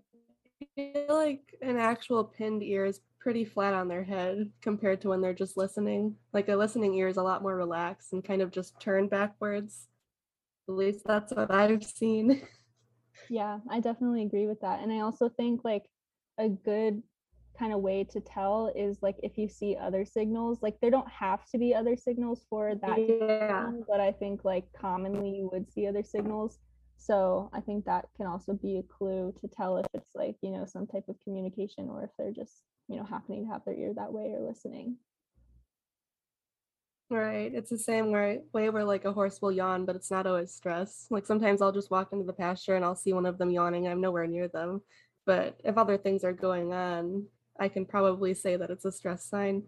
feel 0.76 1.06
like 1.08 1.54
an 1.62 1.76
actual 1.76 2.24
pinned 2.24 2.62
ear 2.62 2.84
is 2.84 3.00
pretty 3.20 3.44
flat 3.44 3.74
on 3.74 3.88
their 3.88 4.04
head 4.04 4.50
compared 4.60 5.00
to 5.00 5.08
when 5.08 5.20
they're 5.20 5.32
just 5.32 5.56
listening. 5.56 6.16
Like 6.32 6.48
a 6.48 6.56
listening 6.56 6.94
ear 6.94 7.08
is 7.08 7.16
a 7.16 7.22
lot 7.22 7.42
more 7.42 7.56
relaxed 7.56 8.12
and 8.12 8.24
kind 8.24 8.42
of 8.42 8.50
just 8.50 8.78
turned 8.80 9.10
backwards. 9.10 9.88
At 10.68 10.74
least 10.74 11.04
that's 11.04 11.32
what 11.32 11.50
I've 11.50 11.84
seen. 11.84 12.42
Yeah, 13.30 13.60
I 13.70 13.78
definitely 13.78 14.22
agree 14.22 14.48
with 14.48 14.60
that. 14.62 14.82
And 14.82 14.92
I 14.92 14.98
also 14.98 15.28
think 15.28 15.64
like 15.64 15.84
a 16.36 16.48
good 16.48 17.00
kind 17.58 17.72
of 17.72 17.80
way 17.80 18.04
to 18.04 18.20
tell 18.20 18.72
is 18.74 18.98
like 19.02 19.16
if 19.22 19.38
you 19.38 19.48
see 19.48 19.76
other 19.80 20.04
signals 20.04 20.58
like 20.60 20.74
there 20.80 20.90
don't 20.90 21.08
have 21.08 21.46
to 21.46 21.58
be 21.58 21.74
other 21.74 21.96
signals 21.96 22.44
for 22.50 22.74
that 22.74 22.98
yeah. 22.98 23.70
but 23.88 24.00
i 24.00 24.10
think 24.10 24.44
like 24.44 24.64
commonly 24.76 25.30
you 25.30 25.48
would 25.52 25.70
see 25.72 25.86
other 25.86 26.02
signals 26.02 26.58
so 27.04 27.50
i 27.52 27.60
think 27.60 27.84
that 27.84 28.06
can 28.16 28.26
also 28.26 28.54
be 28.54 28.78
a 28.78 28.82
clue 28.82 29.32
to 29.40 29.46
tell 29.46 29.76
if 29.76 29.86
it's 29.92 30.14
like 30.14 30.36
you 30.40 30.50
know 30.50 30.64
some 30.64 30.86
type 30.86 31.04
of 31.08 31.20
communication 31.22 31.88
or 31.90 32.02
if 32.02 32.10
they're 32.16 32.32
just 32.32 32.62
you 32.88 32.96
know 32.96 33.04
happening 33.04 33.44
to 33.44 33.52
have 33.52 33.64
their 33.64 33.74
ear 33.74 33.92
that 33.94 34.12
way 34.12 34.32
or 34.32 34.40
listening. 34.46 34.96
Right 37.10 37.52
it's 37.54 37.70
the 37.70 37.78
same 37.78 38.10
way, 38.10 38.40
way 38.52 38.70
where 38.70 38.84
like 38.84 39.04
a 39.04 39.12
horse 39.12 39.40
will 39.42 39.52
yawn 39.52 39.84
but 39.84 39.94
it's 39.94 40.10
not 40.10 40.26
always 40.26 40.52
stress. 40.52 41.06
Like 41.10 41.26
sometimes 41.26 41.60
i'll 41.60 41.72
just 41.72 41.90
walk 41.90 42.12
into 42.12 42.24
the 42.24 42.32
pasture 42.32 42.76
and 42.76 42.84
i'll 42.84 42.96
see 42.96 43.12
one 43.12 43.26
of 43.26 43.38
them 43.38 43.50
yawning 43.50 43.86
i'm 43.86 44.00
nowhere 44.00 44.26
near 44.26 44.48
them. 44.48 44.80
But 45.26 45.60
if 45.64 45.76
other 45.76 45.98
things 45.98 46.24
are 46.24 46.32
going 46.32 46.72
on 46.72 47.26
i 47.60 47.68
can 47.68 47.84
probably 47.84 48.32
say 48.34 48.56
that 48.56 48.70
it's 48.70 48.86
a 48.86 48.92
stress 48.92 49.24
sign. 49.24 49.64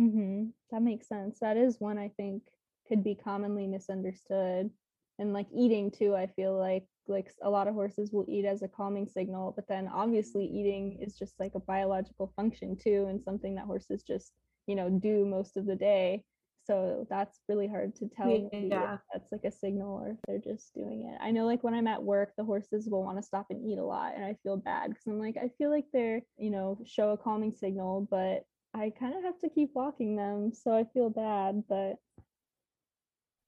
Mm-hmm. 0.00 0.46
that 0.70 0.82
makes 0.82 1.08
sense. 1.08 1.38
That 1.40 1.56
is 1.56 1.80
one 1.80 1.98
i 1.98 2.08
think 2.16 2.42
could 2.88 3.04
be 3.04 3.14
commonly 3.14 3.66
misunderstood 3.66 4.70
and 5.18 5.32
like 5.32 5.46
eating 5.54 5.90
too 5.90 6.14
i 6.14 6.26
feel 6.26 6.58
like 6.58 6.84
like 7.08 7.32
a 7.42 7.50
lot 7.50 7.68
of 7.68 7.74
horses 7.74 8.10
will 8.12 8.24
eat 8.28 8.44
as 8.44 8.62
a 8.62 8.68
calming 8.68 9.06
signal 9.06 9.52
but 9.54 9.68
then 9.68 9.88
obviously 9.92 10.44
mm-hmm. 10.44 10.56
eating 10.56 10.98
is 11.00 11.16
just 11.16 11.34
like 11.38 11.54
a 11.54 11.60
biological 11.60 12.32
function 12.36 12.76
too 12.76 13.06
and 13.08 13.22
something 13.22 13.54
that 13.54 13.64
horses 13.64 14.02
just 14.02 14.32
you 14.66 14.74
know 14.74 14.90
do 14.90 15.24
most 15.24 15.56
of 15.56 15.66
the 15.66 15.76
day 15.76 16.24
so 16.66 17.06
that's 17.08 17.38
really 17.48 17.68
hard 17.68 17.94
to 17.94 18.08
tell 18.08 18.48
yeah. 18.52 18.98
that's 19.12 19.30
like 19.30 19.44
a 19.44 19.52
signal 19.52 20.00
or 20.00 20.10
if 20.10 20.16
they're 20.26 20.52
just 20.52 20.74
doing 20.74 21.08
it 21.08 21.18
i 21.22 21.30
know 21.30 21.46
like 21.46 21.62
when 21.62 21.74
i'm 21.74 21.86
at 21.86 22.02
work 22.02 22.32
the 22.36 22.44
horses 22.44 22.88
will 22.90 23.04
want 23.04 23.16
to 23.16 23.22
stop 23.22 23.46
and 23.50 23.64
eat 23.64 23.78
a 23.78 23.84
lot 23.84 24.14
and 24.16 24.24
i 24.24 24.36
feel 24.42 24.56
bad 24.56 24.88
because 24.88 25.06
i'm 25.06 25.20
like 25.20 25.36
i 25.36 25.48
feel 25.58 25.70
like 25.70 25.84
they're 25.92 26.20
you 26.36 26.50
know 26.50 26.78
show 26.84 27.10
a 27.10 27.16
calming 27.16 27.52
signal 27.52 28.06
but 28.10 28.44
i 28.74 28.92
kind 28.98 29.14
of 29.14 29.22
have 29.22 29.38
to 29.38 29.48
keep 29.48 29.70
walking 29.74 30.16
them 30.16 30.52
so 30.52 30.72
i 30.74 30.84
feel 30.92 31.08
bad 31.08 31.62
but 31.68 31.94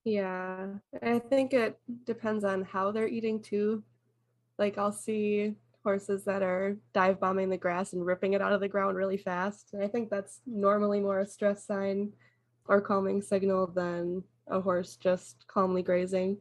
yeah, 0.09 0.67
I 1.03 1.19
think 1.19 1.53
it 1.53 1.79
depends 2.05 2.45
on 2.45 2.63
how 2.63 2.91
they're 2.91 3.09
eating 3.09 3.41
too. 3.41 3.83
Like 4.59 4.79
I'll 4.79 4.93
see 4.93 5.55
horses 5.85 6.25
that 6.25 6.43
are 6.43 6.77
dive 6.93 7.21
bombing 7.21 7.49
the 7.49 7.57
grass 7.57 7.93
and 7.93 8.05
ripping 8.05 8.33
it 8.33 8.43
out 8.43 8.53
of 8.53 8.61
the 8.61 8.69
ground 8.69 8.97
really 8.97 9.17
fast. 9.17 9.71
And 9.73 9.83
I 9.83 9.89
think 9.89 10.11
that's 10.11 10.41
normally 10.47 11.01
more 11.01 11.21
a 11.21 11.27
stress 11.27 11.65
sign 11.65 12.13
or 12.67 12.81
calming 12.81 13.23
signal 13.23 13.69
than 13.69 14.23
a 14.49 14.61
horse 14.61 14.97
just 14.97 15.47
calmly 15.47 15.83
grazing. 15.83 16.39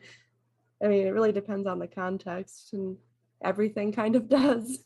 I 0.83 0.87
mean, 0.87 1.07
it 1.07 1.11
really 1.11 1.31
depends 1.31 1.67
on 1.67 1.79
the 1.79 1.87
context 1.87 2.73
and 2.73 2.97
everything 3.43 3.91
kind 3.91 4.15
of 4.15 4.27
does, 4.41 4.83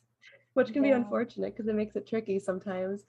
which 0.54 0.74
can 0.74 0.84
yeah. 0.84 0.92
be 0.92 0.96
unfortunate 0.96 1.56
because 1.56 1.68
it 1.68 1.76
makes 1.76 1.96
it 1.96 2.08
tricky 2.08 2.40
sometimes. 2.40 3.04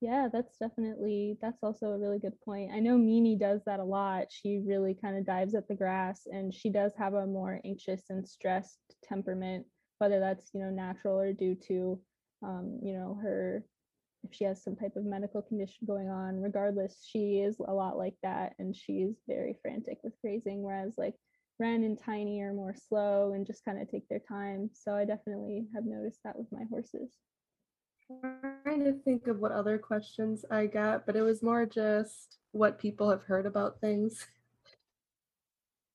Yeah, 0.00 0.28
that's 0.32 0.56
definitely 0.56 1.36
that's 1.42 1.62
also 1.62 1.88
a 1.88 1.98
really 1.98 2.18
good 2.18 2.40
point. 2.40 2.72
I 2.72 2.80
know 2.80 2.96
Mimi 2.96 3.36
does 3.36 3.62
that 3.66 3.80
a 3.80 3.84
lot. 3.84 4.32
She 4.32 4.58
really 4.58 4.94
kind 4.94 5.18
of 5.18 5.26
dives 5.26 5.54
at 5.54 5.68
the 5.68 5.74
grass 5.74 6.22
and 6.26 6.54
she 6.54 6.70
does 6.70 6.94
have 6.96 7.12
a 7.14 7.26
more 7.26 7.60
anxious 7.64 8.08
and 8.08 8.26
stressed 8.26 8.96
temperament, 9.04 9.66
whether 9.98 10.18
that's, 10.18 10.50
you 10.54 10.60
know, 10.60 10.70
natural 10.70 11.18
or 11.20 11.32
due 11.34 11.54
to 11.68 12.02
um, 12.42 12.78
you 12.82 12.94
know, 12.94 13.18
her 13.22 13.66
if 14.24 14.34
she 14.34 14.44
has 14.44 14.62
some 14.62 14.76
type 14.76 14.96
of 14.96 15.04
medical 15.04 15.42
condition 15.42 15.86
going 15.86 16.08
on, 16.08 16.40
regardless, 16.40 17.04
she 17.04 17.40
is 17.40 17.58
a 17.60 17.72
lot 17.72 17.96
like 17.98 18.16
that 18.22 18.54
and 18.58 18.74
she's 18.76 19.22
very 19.26 19.58
frantic 19.62 19.98
with 20.02 20.14
grazing, 20.22 20.62
whereas 20.62 20.94
like 20.98 21.16
Ren 21.58 21.84
and 21.84 21.98
Tiny 21.98 22.40
are 22.42 22.54
more 22.54 22.74
slow 22.74 23.32
and 23.34 23.46
just 23.46 23.64
kind 23.64 23.80
of 23.80 23.90
take 23.90 24.08
their 24.08 24.20
time. 24.20 24.70
So 24.74 24.94
I 24.94 25.04
definitely 25.04 25.68
have 25.74 25.84
noticed 25.84 26.20
that 26.24 26.38
with 26.38 26.48
my 26.52 26.64
horses 26.70 27.14
trying 28.62 28.84
to 28.84 28.92
think 29.04 29.26
of 29.26 29.38
what 29.38 29.52
other 29.52 29.78
questions 29.78 30.44
I 30.50 30.66
got, 30.66 31.06
but 31.06 31.16
it 31.16 31.22
was 31.22 31.42
more 31.42 31.66
just 31.66 32.38
what 32.52 32.78
people 32.78 33.10
have 33.10 33.22
heard 33.22 33.46
about 33.46 33.80
things. 33.80 34.26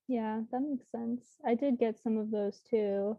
Yeah, 0.07 0.41
that 0.51 0.61
makes 0.61 0.89
sense. 0.91 1.23
I 1.45 1.55
did 1.55 1.79
get 1.79 1.99
some 1.99 2.17
of 2.17 2.31
those 2.31 2.61
too. 2.69 3.17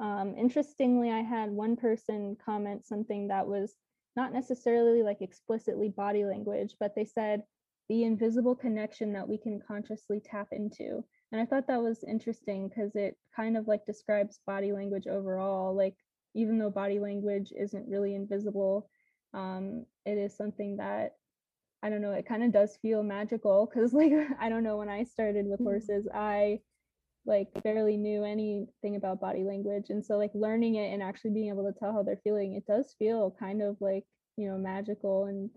Um, 0.00 0.34
interestingly, 0.36 1.10
I 1.10 1.22
had 1.22 1.50
one 1.50 1.76
person 1.76 2.36
comment 2.44 2.86
something 2.86 3.28
that 3.28 3.46
was 3.46 3.74
not 4.14 4.32
necessarily 4.32 5.02
like 5.02 5.22
explicitly 5.22 5.88
body 5.88 6.24
language, 6.24 6.74
but 6.78 6.94
they 6.94 7.04
said 7.04 7.42
the 7.88 8.04
invisible 8.04 8.54
connection 8.54 9.12
that 9.14 9.28
we 9.28 9.38
can 9.38 9.60
consciously 9.66 10.20
tap 10.20 10.48
into. 10.52 11.02
And 11.32 11.40
I 11.40 11.46
thought 11.46 11.66
that 11.68 11.82
was 11.82 12.04
interesting 12.04 12.68
because 12.68 12.94
it 12.94 13.16
kind 13.34 13.56
of 13.56 13.66
like 13.66 13.86
describes 13.86 14.40
body 14.46 14.72
language 14.72 15.06
overall. 15.06 15.74
Like 15.74 15.96
even 16.38 16.58
though 16.58 16.70
body 16.70 17.00
language 17.00 17.52
isn't 17.58 17.88
really 17.88 18.14
invisible, 18.14 18.88
um, 19.34 19.86
it 20.06 20.18
is 20.18 20.36
something 20.36 20.76
that 20.78 21.16
I 21.82 21.90
don't 21.90 22.02
know, 22.02 22.12
it 22.12 22.26
kind 22.26 22.42
of 22.44 22.52
does 22.52 22.76
feel 22.82 23.02
magical 23.04 23.66
because 23.66 23.92
like 24.00 24.12
I 24.40 24.48
don't 24.48 24.64
know 24.64 24.78
when 24.78 24.88
I 24.90 25.04
started 25.04 25.46
with 25.48 25.60
Mm. 25.60 25.64
horses, 25.64 26.08
I 26.14 26.60
like 27.26 27.48
barely 27.64 27.96
knew 27.98 28.24
anything 28.24 28.96
about 28.96 29.20
body 29.20 29.44
language. 29.44 29.90
And 29.90 30.04
so 30.04 30.16
like 30.18 30.32
learning 30.34 30.76
it 30.76 30.92
and 30.94 31.02
actually 31.02 31.32
being 31.32 31.50
able 31.50 31.64
to 31.72 31.78
tell 31.78 31.92
how 31.92 32.02
they're 32.04 32.20
feeling, 32.24 32.54
it 32.54 32.66
does 32.66 32.94
feel 32.98 33.36
kind 33.38 33.62
of 33.62 33.76
like, 33.80 34.06
you 34.38 34.48
know, 34.48 34.58
magical. 34.58 35.26
And 35.26 35.50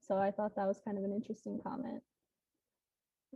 so 0.00 0.16
I 0.18 0.32
thought 0.32 0.56
that 0.56 0.68
was 0.68 0.80
kind 0.84 0.98
of 0.98 1.04
an 1.04 1.12
interesting 1.12 1.60
comment. 1.62 2.02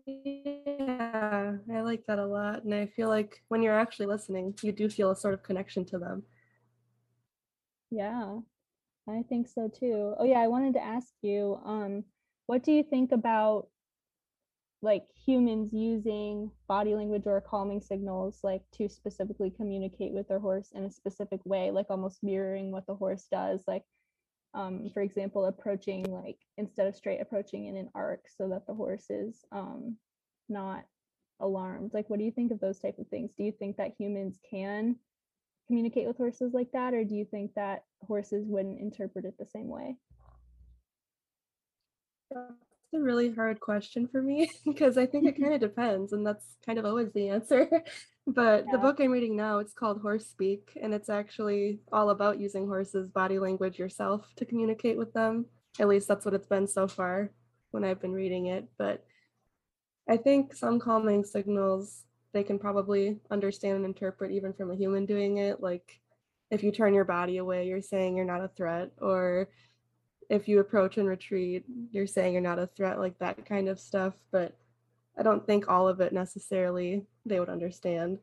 Yeah, 0.07 1.57
I 1.73 1.81
like 1.83 2.07
that 2.07 2.19
a 2.19 2.27
lot. 2.27 2.65
And 2.65 2.75
I 2.75 2.87
feel 2.87 3.09
like 3.09 3.43
when 3.49 3.63
you're 3.63 3.79
actually 3.79 4.07
listening, 4.07 4.55
you 4.63 4.73
do 4.73 4.89
feel 4.89 5.11
a 5.11 5.17
sort 5.17 5.35
of 5.35 5.43
connection 5.43 5.85
to 5.87 5.99
them. 5.99 6.25
Yeah, 7.93 8.41
I 9.09 9.25
think 9.29 9.49
so 9.49 9.69
too. 9.69 10.15
Oh 10.19 10.25
yeah, 10.25 10.41
I 10.41 10.49
wanted 10.49 10.75
to 10.75 10.85
ask 10.85 11.13
you, 11.23 11.61
um, 11.65 12.05
what 12.47 12.65
do 12.65 12.73
you 12.73 12.83
think 12.85 13.13
about 13.13 13.69
like 14.83 15.05
humans 15.27 15.73
using 15.73 16.51
body 16.69 16.95
language 16.95 17.25
or 17.27 17.41
calming 17.41 17.81
signals 17.81 18.41
like 18.45 18.63
to 18.73 18.89
specifically 18.89 19.51
communicate 19.51 20.13
with 20.13 20.29
their 20.29 20.41
horse 20.41 20.71
in 20.75 20.85
a 20.85 20.91
specific 20.91 21.41
way, 21.47 21.71
like 21.71 21.87
almost 21.91 22.23
mirroring 22.23 22.73
what 22.73 22.87
the 22.87 22.95
horse 22.97 23.27
does, 23.31 23.63
like 23.69 23.85
um, 24.55 24.91
for 24.95 25.03
example, 25.03 25.47
approaching 25.47 26.05
like 26.05 26.39
instead 26.59 26.87
of 26.89 26.97
straight 26.97 27.21
approaching 27.21 27.67
in 27.67 27.77
an 27.77 27.91
arc 27.95 28.27
so 28.37 28.49
that 28.49 28.67
the 28.67 28.75
horse 28.75 29.07
is 29.11 29.45
um, 29.53 29.97
not 30.49 30.85
alarmed. 31.41 31.93
Like, 31.95 32.11
what 32.11 32.19
do 32.19 32.25
you 32.27 32.33
think 32.33 32.53
of 32.53 32.61
those 32.61 32.81
type 32.81 32.99
of 32.99 33.09
things? 33.09 33.33
Do 33.37 33.45
you 33.45 33.53
think 33.53 33.77
that 33.79 33.95
humans 33.99 34.39
can 34.51 34.97
communicate 35.67 36.07
with 36.07 36.17
horses 36.17 36.53
like 36.53 36.73
that, 36.73 36.95
or 36.95 37.05
do 37.05 37.15
you 37.15 37.25
think 37.25 37.55
that 37.55 37.85
horses 38.07 38.47
wouldn't 38.47 38.81
interpret 38.81 39.25
it 39.25 39.35
the 39.39 39.47
same 39.47 39.69
way? 39.69 39.97
That's 42.31 42.53
a 42.95 43.01
really 43.01 43.33
hard 43.33 43.61
question 43.61 44.09
for 44.09 44.23
me 44.23 44.51
because 44.67 44.99
I 44.99 45.07
think 45.07 45.27
it 45.27 45.33
kind 45.41 45.55
of 45.55 45.61
depends, 45.61 46.13
and 46.13 46.27
that's 46.27 46.45
kind 46.65 46.79
of 46.79 46.85
always 46.85 47.13
the 47.13 47.29
answer. 47.29 47.69
but 48.27 48.67
the 48.71 48.79
book 48.79 49.01
I'm 49.01 49.11
reading 49.11 49.37
now, 49.37 49.59
it's 49.59 49.75
called 49.75 50.01
Horse 50.01 50.27
Speak, 50.27 50.77
and 50.81 50.93
it's 50.93 51.09
actually 51.09 51.81
all 51.93 52.11
about 52.11 52.41
using 52.41 52.67
horses' 52.67 53.09
body 53.09 53.39
language 53.39 53.79
yourself 53.79 54.27
to 54.37 54.45
communicate 54.45 54.99
with 54.99 55.13
them. 55.13 55.47
At 55.79 55.89
least 55.89 56.09
that's 56.09 56.25
what 56.25 56.35
it's 56.35 56.47
been 56.47 56.67
so 56.67 56.87
far 56.87 57.31
when 57.71 57.85
I've 57.85 58.01
been 58.01 58.13
reading 58.13 58.47
it. 58.47 58.67
But 58.79 59.05
I 60.09 60.17
think 60.17 60.55
some 60.55 60.79
calming 60.79 61.25
signals 61.25 62.05
they 62.33 62.43
can 62.43 62.59
probably 62.59 63.19
understand 63.31 63.77
and 63.77 63.85
interpret 63.85 64.31
even 64.31 64.53
from 64.53 64.71
a 64.71 64.77
human 64.77 65.07
doing 65.07 65.39
it. 65.39 65.61
Like 65.61 66.01
if 66.51 66.63
you 66.63 66.73
turn 66.73 66.95
your 66.95 67.05
body 67.05 67.39
away, 67.39 67.67
you're 67.67 67.83
saying 67.83 68.17
you're 68.17 68.25
not 68.25 68.45
a 68.45 68.51
threat, 68.57 68.91
or 69.01 69.49
if 70.29 70.49
you 70.49 70.61
approach 70.61 70.97
and 70.97 71.09
retreat, 71.09 71.65
you're 71.91 72.07
saying 72.07 72.33
you're 72.33 72.43
not 72.43 72.59
a 72.59 72.67
threat, 72.67 72.99
like 72.99 73.19
that 73.19 73.45
kind 73.47 73.69
of 73.69 73.79
stuff. 73.81 74.15
But 74.31 74.57
I 75.19 75.23
don't 75.23 75.47
think 75.47 75.69
all 75.69 75.89
of 75.89 76.01
it 76.01 76.13
necessarily 76.13 77.07
they 77.27 77.39
would 77.39 77.51
understand. 77.51 78.19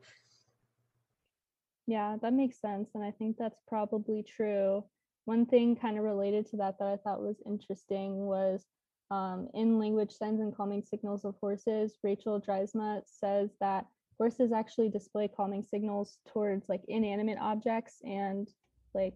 Yeah, 1.86 2.16
that 2.22 2.32
makes 2.32 2.60
sense. 2.60 2.90
And 2.94 3.04
I 3.04 3.12
think 3.12 3.36
that's 3.36 3.60
probably 3.68 4.22
true. 4.22 4.84
One 5.24 5.46
thing 5.46 5.76
kind 5.76 5.98
of 5.98 6.04
related 6.04 6.48
to 6.50 6.56
that 6.58 6.78
that 6.78 6.88
I 6.88 6.96
thought 6.96 7.22
was 7.22 7.42
interesting 7.46 8.26
was 8.26 8.64
um, 9.10 9.48
in 9.54 9.78
language 9.78 10.12
signs 10.12 10.40
and 10.40 10.56
calming 10.56 10.84
signals 10.84 11.24
of 11.24 11.34
horses, 11.40 11.98
Rachel 12.02 12.40
Draaisma 12.40 13.02
says 13.06 13.50
that 13.60 13.86
horses 14.20 14.52
actually 14.52 14.90
display 14.90 15.26
calming 15.26 15.62
signals 15.62 16.18
towards 16.30 16.68
like 16.68 16.82
inanimate 16.88 17.38
objects 17.40 18.02
and 18.04 18.46
like 18.94 19.14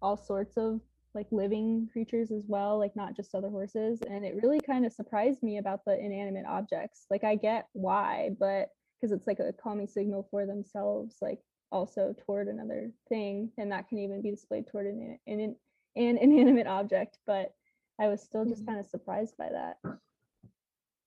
all 0.00 0.16
sorts 0.16 0.56
of 0.56 0.80
like 1.14 1.26
living 1.30 1.86
creatures 1.92 2.30
as 2.30 2.44
well, 2.48 2.78
like 2.78 2.96
not 2.96 3.14
just 3.14 3.34
other 3.34 3.50
horses. 3.50 4.00
And 4.08 4.24
it 4.24 4.34
really 4.42 4.60
kind 4.60 4.86
of 4.86 4.94
surprised 4.94 5.42
me 5.42 5.58
about 5.58 5.84
the 5.84 5.98
inanimate 5.98 6.46
objects. 6.46 7.04
Like 7.10 7.22
I 7.22 7.34
get 7.34 7.68
why, 7.74 8.30
but 8.38 8.70
because 8.98 9.12
it's 9.12 9.26
like 9.26 9.40
a 9.40 9.52
calming 9.52 9.88
signal 9.88 10.26
for 10.30 10.46
themselves, 10.46 11.16
like 11.20 11.40
also 11.70 12.14
toward 12.24 12.48
another 12.48 12.90
thing, 13.10 13.52
and 13.58 13.70
that 13.72 13.88
can 13.88 13.98
even 13.98 14.22
be 14.22 14.30
displayed 14.30 14.68
toward 14.68 14.86
an 14.86 15.18
an, 15.26 15.56
an 15.96 16.16
inanimate 16.16 16.66
object. 16.66 17.18
But 17.26 17.52
I 18.00 18.08
was 18.08 18.22
still 18.22 18.46
just 18.46 18.62
Mhm. 18.62 18.66
kind 18.66 18.80
of 18.80 18.86
surprised 18.88 19.36
by 19.36 19.50
that. 19.50 19.78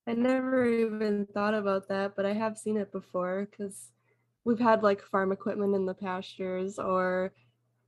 I 0.08 0.14
never 0.14 0.66
even 0.66 1.26
thought 1.34 1.54
about 1.54 1.88
that, 1.88 2.16
but 2.16 2.26
I 2.26 2.34
have 2.34 2.58
seen 2.58 2.78
it 2.78 2.92
before 2.92 3.48
because 3.50 3.92
we've 4.44 4.60
had 4.60 4.84
like 4.84 5.02
farm 5.02 5.32
equipment 5.32 5.76
in 5.76 5.86
the 5.86 5.94
pastures 5.94 6.78
or 6.78 7.34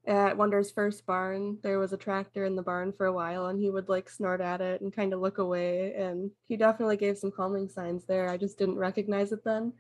at 0.08 0.38
Wonder's 0.38 0.72
first 0.72 1.06
barn, 1.06 1.58
there 1.64 1.80
was 1.80 1.92
a 1.92 1.98
tractor 1.98 2.46
in 2.46 2.56
the 2.56 2.62
barn 2.62 2.94
for 2.94 3.08
a 3.08 3.14
while 3.14 3.48
and 3.48 3.60
he 3.60 3.70
would 3.70 3.90
like 3.90 4.10
snort 4.10 4.40
at 4.40 4.62
it 4.62 4.82
and 4.82 4.96
kind 4.96 5.14
of 5.14 5.20
look 5.20 5.40
away. 5.40 5.94
And 5.96 6.32
he 6.48 6.58
definitely 6.58 6.98
gave 6.98 7.18
some 7.18 7.32
calming 7.32 7.68
signs 7.68 8.06
there. 8.06 8.30
I 8.30 8.38
just 8.38 8.58
didn't 8.58 8.78
recognize 8.78 9.32
it 9.32 9.44
then. 9.44 9.74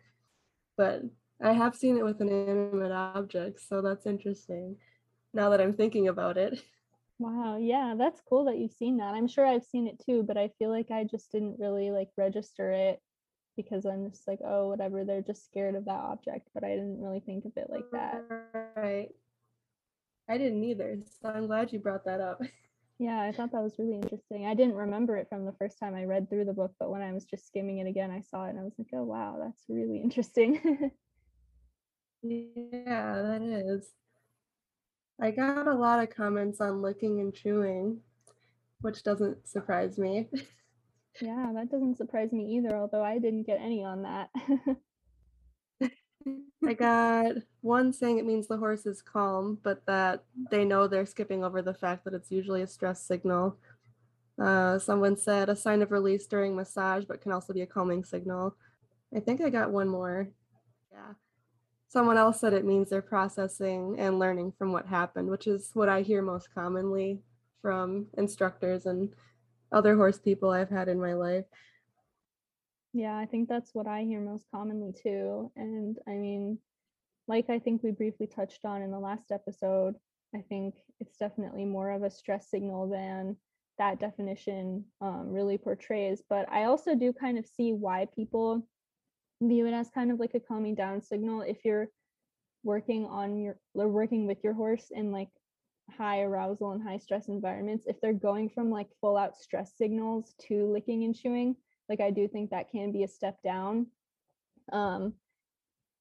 But 0.78 1.04
I 1.41 1.54
have 1.54 1.76
seen 1.76 1.98
it 1.98 2.04
with 2.04 2.21
an 2.21 2.30
inanimate 2.30 2.91
objects, 2.91 3.67
so 3.67 3.82
that's 3.82 4.06
interesting 4.06 4.78
now 5.34 5.50
that 5.50 5.62
I'm 5.62 5.74
thinking 5.74 6.08
about 6.08 6.38
it. 6.38 6.62
Wow, 7.17 7.58
yeah, 7.58 7.95
that's 7.97 8.21
cool 8.28 8.45
that 8.45 8.58
you've 8.58 8.73
seen 8.73 8.97
that. 8.97 9.13
I'm 9.13 9.28
sure 9.28 9.45
I've 9.45 9.63
seen 9.63 9.88
it 9.88 10.01
too, 10.06 10.23
but 10.23 10.38
I 10.38 10.49
feel 10.60 10.69
like 10.69 10.91
I 10.91 11.06
just 11.06 11.32
didn't 11.32 11.60
really 11.60 11.91
like 11.91 12.10
register 12.17 12.71
it 12.71 12.99
because 13.56 13.86
I'm 13.86 14.10
just 14.10 14.28
like, 14.28 14.39
oh, 14.45 14.67
whatever, 14.67 15.06
they're 15.06 15.21
just 15.21 15.45
scared 15.45 15.75
of 15.75 15.86
that 15.86 15.91
object, 15.91 16.49
but 16.54 16.65
I 16.65 16.69
didn't 16.69 17.01
really 17.01 17.21
think 17.21 17.45
of 17.45 17.54
it 17.56 17.69
like 17.69 17.89
that. 17.93 18.23
Right. 18.75 19.10
I 20.28 20.38
didn't 20.38 20.63
either, 20.63 20.97
so 21.21 21.30
I'm 21.30 21.47
glad 21.47 21.71
you 21.71 21.80
brought 21.80 22.06
that 22.06 22.21
up. 22.21 22.41
Yeah, 22.97 23.19
I 23.19 23.34
thought 23.34 23.51
that 23.51 23.62
was 23.62 23.78
really 23.78 23.95
interesting. 23.95 24.45
I 24.45 24.54
didn't 24.54 24.75
remember 24.75 25.17
it 25.17 25.28
from 25.28 25.43
the 25.43 25.51
first 25.60 25.78
time 25.80 25.95
I 25.95 26.06
read 26.06 26.30
through 26.30 26.45
the 26.45 26.54
book, 26.54 26.75
but 26.80 26.89
when 26.89 27.01
I 27.01 27.12
was 27.12 27.25
just 27.25 27.45
skimming 27.45 27.80
it 27.80 27.88
again, 27.88 28.10
I 28.10 28.21
saw 28.21 28.45
it 28.45 28.51
and 28.51 28.60
I 28.60 28.63
was 28.63 28.71
like, 28.78 28.88
oh, 28.93 29.04
wow, 29.04 29.36
that's 29.38 29.65
really 29.67 29.99
interesting. 29.99 30.91
Yeah, 32.28 33.21
that 33.21 33.41
is. 33.41 33.88
I 35.21 35.32
got 35.32 35.67
a 35.67 35.73
lot 35.73 36.01
of 36.01 36.10
comments 36.10 36.60
on 36.60 36.82
licking 36.82 37.21
and 37.21 37.34
chewing, 37.34 38.01
which 38.82 39.04
doesn't 39.04 39.47
surprise 39.47 39.97
me. 39.97 40.28
yeah, 41.21 41.51
that 41.54 41.71
doesn't 41.71 41.97
surprise 41.97 42.32
me 42.32 42.58
either, 42.58 42.75
although 42.75 43.04
I 43.04 43.19
didn't 43.19 43.47
get 43.47 43.60
any 43.62 43.84
on 43.84 44.04
that. 44.04 44.30
I 46.67 46.73
got 46.73 47.36
one 47.62 47.93
saying 47.93 48.17
it 48.17 48.25
means 48.25 48.47
the 48.47 48.58
horse 48.58 48.86
is 48.86 49.01
calm, 49.01 49.60
but 49.63 49.86
that 49.86 50.23
they 50.49 50.65
know 50.65 50.88
they're 50.88 51.06
skipping 51.06 51.43
over 51.43 51.62
the 51.62 51.73
fact 51.73 52.04
that 52.06 52.13
it's 52.13 52.32
usually 52.32 52.63
a 52.63 52.67
stress 52.67 53.01
signal. 53.01 53.58
Uh, 54.41 54.80
someone 54.80 55.15
said 55.15 55.47
a 55.49 55.56
sign 55.56 55.82
of 55.82 55.91
release 55.91 56.25
during 56.25 56.56
massage, 56.56 57.06
but 57.06 57.21
can 57.21 57.32
also 57.32 57.54
be 57.54 57.62
a 57.62 57.67
calming 57.67 58.04
signal. 58.04 58.56
I 59.15 59.19
think 59.19 59.39
I 59.39 59.49
got 59.49 59.71
one 59.71 59.88
more. 59.88 60.30
Yeah. 60.91 61.13
Someone 61.95 62.17
else 62.17 62.41
said 62.41 62.51
it 62.51 62.65
means 62.65 62.89
they're 62.89 63.01
processing 63.01 63.95
and 63.97 64.19
learning 64.19 64.51
from 64.58 64.73
what 64.73 64.86
happened, 64.86 65.29
which 65.29 65.47
is 65.47 65.69
what 65.75 65.88
I 65.88 66.01
hear 66.01 66.21
most 66.21 66.53
commonly 66.53 67.21
from 67.62 68.08
instructors 68.17 68.86
and 68.86 69.13
other 69.71 69.95
horse 69.95 70.19
people 70.19 70.49
I've 70.49 70.69
had 70.69 70.89
in 70.89 70.99
my 70.99 71.13
life. 71.13 71.45
Yeah, 72.91 73.15
I 73.15 73.25
think 73.25 73.47
that's 73.47 73.73
what 73.73 73.88
I 73.88 74.01
hear 74.03 74.19
most 74.19 74.45
commonly 74.53 74.91
too. 74.91 75.49
And 75.55 75.97
I 76.05 76.15
mean, 76.15 76.60
like 77.29 77.49
I 77.49 77.60
think 77.60 77.81
we 77.81 77.91
briefly 77.91 78.27
touched 78.27 78.65
on 78.65 78.81
in 78.81 78.91
the 78.91 78.99
last 78.99 79.31
episode, 79.31 79.95
I 80.36 80.43
think 80.49 80.75
it's 80.99 81.15
definitely 81.15 81.63
more 81.63 81.91
of 81.91 82.03
a 82.03 82.12
stress 82.12 82.49
signal 82.49 82.89
than 82.89 83.38
that 83.77 84.01
definition 84.01 84.84
um, 84.99 85.29
really 85.29 85.58
portrays. 85.58 86.21
But 86.27 86.51
I 86.51 86.65
also 86.65 86.93
do 86.93 87.13
kind 87.13 87.38
of 87.38 87.45
see 87.45 87.71
why 87.71 88.08
people 88.13 88.67
view 89.41 89.65
it 89.67 89.74
as 89.74 89.89
kind 89.89 90.12
of 90.12 90.19
like 90.19 90.34
a 90.34 90.39
calming 90.39 90.76
down 90.76 91.02
signal 91.02 91.41
if 91.41 91.63
you're 91.65 91.89
working 92.63 93.06
on 93.06 93.38
your 93.38 93.58
or 93.74 93.88
working 93.88 94.26
with 94.26 94.43
your 94.43 94.54
horse 94.54 94.91
in 94.91 95.12
like 95.12 95.30
high 95.98 96.21
arousal 96.21 96.71
and 96.71 96.82
high 96.82 96.98
stress 96.98 97.28
environments 97.28 97.86
if 97.88 98.00
they're 98.02 98.13
going 98.13 98.50
from 98.50 98.71
like 98.71 98.88
full 99.00 99.17
out 99.17 99.38
stress 99.38 99.74
signals 99.78 100.34
to 100.39 100.65
licking 100.71 101.04
and 101.04 101.15
chewing 101.15 101.56
like 101.89 102.02
i 102.02 102.10
do 102.10 102.28
think 102.28 102.50
that 102.50 102.71
can 102.71 102.91
be 102.91 103.04
a 103.04 103.08
step 103.08 103.38
down. 103.43 103.86
Um 104.71 105.13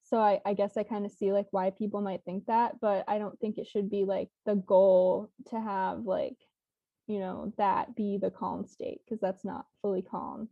so 0.04 0.18
i, 0.18 0.40
I 0.44 0.54
guess 0.54 0.76
i 0.76 0.82
kind 0.82 1.04
of 1.04 1.12
see 1.12 1.32
like 1.32 1.46
why 1.50 1.70
people 1.70 2.00
might 2.00 2.24
think 2.24 2.46
that 2.46 2.80
but 2.80 3.04
i 3.08 3.18
don't 3.18 3.38
think 3.40 3.58
it 3.58 3.66
should 3.66 3.90
be 3.90 4.04
like 4.04 4.28
the 4.46 4.54
goal 4.54 5.30
to 5.50 5.60
have 5.60 6.04
like 6.04 6.36
you 7.06 7.18
know 7.18 7.52
that 7.58 7.94
be 7.94 8.18
the 8.18 8.30
calm 8.30 8.66
state 8.66 9.00
because 9.04 9.20
that's 9.20 9.44
not 9.44 9.66
fully 9.82 10.02
calm 10.02 10.48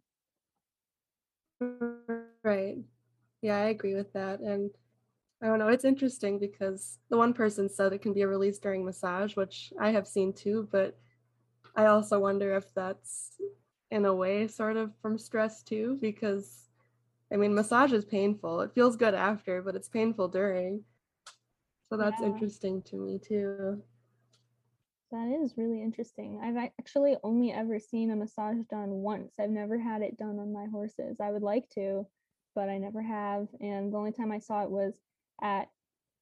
Right. 2.43 2.79
Yeah, 3.43 3.57
I 3.59 3.67
agree 3.67 3.95
with 3.95 4.13
that. 4.15 4.41
And 4.41 4.71
I 5.43 5.47
don't 5.47 5.59
know, 5.59 5.69
it's 5.69 5.85
interesting 5.85 6.39
because 6.39 7.01
the 7.11 7.17
one 7.19 7.35
person 7.35 7.69
said 7.69 7.93
it 7.93 8.03
can 8.03 8.13
be 8.15 8.23
a 8.23 8.29
release 8.29 8.59
during 8.59 8.85
massage, 8.85 9.37
which 9.37 9.73
I 9.81 9.91
have 9.93 10.09
seen 10.09 10.33
too, 10.33 10.69
but 10.73 10.99
I 11.77 11.87
also 11.87 12.21
wonder 12.21 12.57
if 12.57 12.73
that's 12.75 13.41
in 13.91 14.07
a 14.07 14.15
way 14.15 14.49
sort 14.49 14.77
of 14.77 14.93
from 15.03 15.19
stress 15.19 15.63
too, 15.63 15.99
because 16.01 16.71
I 17.33 17.37
mean, 17.37 17.55
massage 17.55 17.93
is 17.93 18.05
painful. 18.05 18.61
It 18.63 18.75
feels 18.75 18.97
good 18.97 19.15
after, 19.15 19.63
but 19.63 19.77
it's 19.77 19.89
painful 19.89 20.29
during. 20.29 20.85
So 21.89 21.97
that's 21.97 22.21
Yeah. 22.21 22.27
interesting 22.27 22.83
to 22.83 22.97
me 22.97 23.21
too. 23.21 23.85
That 25.13 25.29
is 25.29 25.57
really 25.57 25.81
interesting. 25.83 26.41
I've 26.43 26.57
actually 26.79 27.17
only 27.23 27.53
ever 27.53 27.79
seen 27.79 28.11
a 28.11 28.17
massage 28.17 28.65
done 28.69 28.91
once. 28.91 29.39
I've 29.39 29.51
never 29.51 29.79
had 29.79 30.03
it 30.03 30.17
done 30.17 30.39
on 30.41 30.53
my 30.53 30.67
horses. 30.67 31.21
I 31.21 31.31
would 31.31 31.43
like 31.43 31.69
to, 31.71 32.09
but 32.55 32.69
I 32.69 32.79
never 32.79 33.03
have. 33.03 33.49
And 33.61 33.93
the 33.93 33.99
only 33.99 34.13
time 34.13 34.33
I 34.33 34.39
saw 34.39 34.63
it 34.63 34.71
was 34.71 34.95
at 35.41 35.69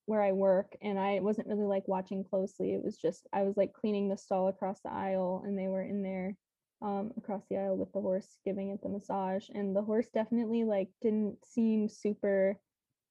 where 0.06 0.22
I 0.22 0.32
work 0.32 0.76
and 0.82 0.98
I 0.98 1.20
wasn't 1.20 1.48
really 1.48 1.66
like 1.66 1.86
watching 1.86 2.24
closely. 2.24 2.72
It 2.74 2.82
was 2.82 2.96
just 2.96 3.28
I 3.32 3.42
was 3.42 3.56
like 3.56 3.72
cleaning 3.72 4.08
the 4.08 4.16
stall 4.16 4.48
across 4.48 4.80
the 4.82 4.90
aisle 4.92 5.42
and 5.44 5.58
they 5.58 5.68
were 5.68 5.82
in 5.82 6.02
there 6.02 6.36
um 6.82 7.12
across 7.16 7.44
the 7.48 7.58
aisle 7.58 7.76
with 7.76 7.92
the 7.92 8.00
horse 8.00 8.38
giving 8.44 8.70
it 8.70 8.80
the 8.82 8.88
massage 8.88 9.50
and 9.50 9.76
the 9.76 9.82
horse 9.82 10.08
definitely 10.14 10.64
like 10.64 10.88
didn't 11.02 11.36
seem 11.44 11.88
super 11.88 12.58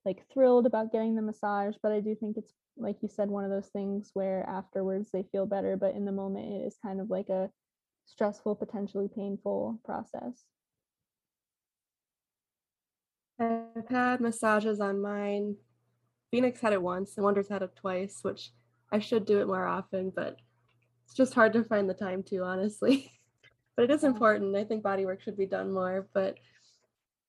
like 0.05 0.25
thrilled 0.33 0.65
about 0.65 0.91
getting 0.91 1.15
the 1.15 1.21
massage, 1.21 1.75
but 1.81 1.91
I 1.91 1.99
do 1.99 2.15
think 2.15 2.37
it's 2.37 2.53
like 2.77 2.97
you 3.01 3.09
said 3.09 3.29
one 3.29 3.43
of 3.43 3.51
those 3.51 3.67
things 3.69 4.11
where 4.13 4.47
afterwards 4.47 5.11
they 5.11 5.23
feel 5.23 5.45
better, 5.45 5.75
but 5.77 5.95
in 5.95 6.05
the 6.05 6.11
moment 6.11 6.53
it 6.53 6.65
is 6.65 6.77
kind 6.81 7.01
of 7.01 7.09
like 7.09 7.29
a 7.29 7.51
stressful, 8.05 8.55
potentially 8.55 9.07
painful 9.13 9.79
process. 9.83 10.45
I've 13.79 13.87
had 13.87 14.19
massages 14.19 14.81
on 14.81 15.01
mine. 15.01 15.55
Phoenix 16.31 16.59
had 16.59 16.73
it 16.73 16.81
once 16.81 17.15
and 17.15 17.23
Wonder's 17.23 17.47
had 17.47 17.61
it 17.61 17.75
twice, 17.77 18.19
which 18.23 18.51
I 18.91 18.99
should 18.99 19.25
do 19.25 19.39
it 19.39 19.47
more 19.47 19.65
often, 19.65 20.11
but 20.13 20.35
it's 21.05 21.13
just 21.13 21.33
hard 21.33 21.53
to 21.53 21.63
find 21.63 21.89
the 21.89 21.93
time 21.93 22.21
to, 22.23 22.43
honestly. 22.43 23.09
but 23.77 23.85
it 23.85 23.91
is 23.91 24.03
important. 24.03 24.57
I 24.57 24.65
think 24.65 24.83
body 24.83 25.05
work 25.05 25.21
should 25.21 25.37
be 25.37 25.45
done 25.45 25.71
more. 25.71 26.09
But 26.13 26.39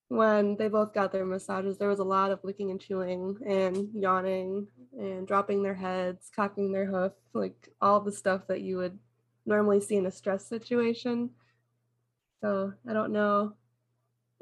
when 0.09 0.57
they 0.57 0.67
both 0.67 0.93
got 0.93 1.13
their 1.13 1.25
massages, 1.25 1.77
there 1.77 1.87
was 1.87 1.99
a 1.99 2.03
lot 2.03 2.31
of 2.31 2.43
licking 2.43 2.69
and 2.69 2.81
chewing 2.81 3.37
and 3.47 3.87
yawning 3.93 4.67
and 4.99 5.25
dropping 5.25 5.63
their 5.63 5.73
heads, 5.73 6.29
cocking 6.35 6.73
their 6.73 6.85
hoof, 6.85 7.13
like 7.33 7.69
all 7.79 8.01
the 8.01 8.11
stuff 8.11 8.41
that 8.47 8.59
you 8.59 8.75
would 8.75 8.99
normally 9.45 9.79
see 9.79 9.95
in 9.95 10.05
a 10.05 10.11
stress 10.11 10.45
situation. 10.45 11.29
So 12.41 12.73
I 12.85 12.91
don't 12.91 13.13
know 13.13 13.53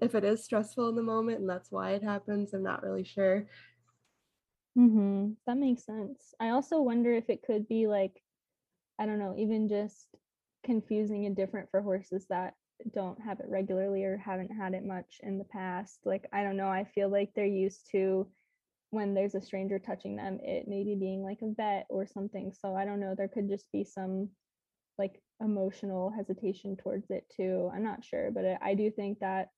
if 0.01 0.15
it 0.15 0.23
is 0.23 0.43
stressful 0.43 0.89
in 0.89 0.95
the 0.95 1.03
moment 1.03 1.39
and 1.39 1.49
that's 1.49 1.71
why 1.71 1.91
it 1.91 2.03
happens. 2.03 2.53
I'm 2.53 2.63
not 2.63 2.83
really 2.83 3.03
sure. 3.03 3.47
Mm-hmm. 4.77 5.31
That 5.45 5.57
makes 5.57 5.85
sense. 5.85 6.33
I 6.39 6.49
also 6.49 6.81
wonder 6.81 7.13
if 7.13 7.29
it 7.29 7.43
could 7.43 7.67
be 7.67 7.87
like, 7.87 8.21
I 8.99 9.05
don't 9.05 9.19
know, 9.19 9.35
even 9.37 9.67
just 9.67 10.07
confusing 10.63 11.25
and 11.25 11.35
different 11.35 11.69
for 11.71 11.81
horses 11.81 12.25
that 12.29 12.53
don't 12.93 13.19
have 13.21 13.39
it 13.39 13.47
regularly 13.49 14.03
or 14.03 14.17
haven't 14.17 14.51
had 14.55 14.73
it 14.73 14.85
much 14.85 15.19
in 15.21 15.37
the 15.37 15.43
past. 15.45 15.99
Like, 16.05 16.27
I 16.31 16.43
don't 16.43 16.57
know, 16.57 16.69
I 16.69 16.85
feel 16.85 17.09
like 17.09 17.31
they're 17.35 17.45
used 17.45 17.89
to 17.91 18.27
when 18.91 19.13
there's 19.13 19.35
a 19.35 19.41
stranger 19.41 19.79
touching 19.79 20.15
them, 20.15 20.39
it 20.41 20.65
maybe 20.67 20.95
being 20.95 21.23
like 21.23 21.39
a 21.41 21.53
vet 21.55 21.85
or 21.89 22.07
something. 22.07 22.53
So 22.59 22.75
I 22.75 22.85
don't 22.85 22.99
know, 22.99 23.13
there 23.15 23.27
could 23.27 23.47
just 23.47 23.71
be 23.71 23.83
some 23.83 24.29
like 24.97 25.21
emotional 25.41 26.09
hesitation 26.09 26.75
towards 26.75 27.09
it 27.09 27.25
too. 27.35 27.69
I'm 27.73 27.83
not 27.83 28.03
sure, 28.03 28.31
but 28.31 28.45
I 28.61 28.73
do 28.73 28.89
think 28.91 29.19
that 29.19 29.49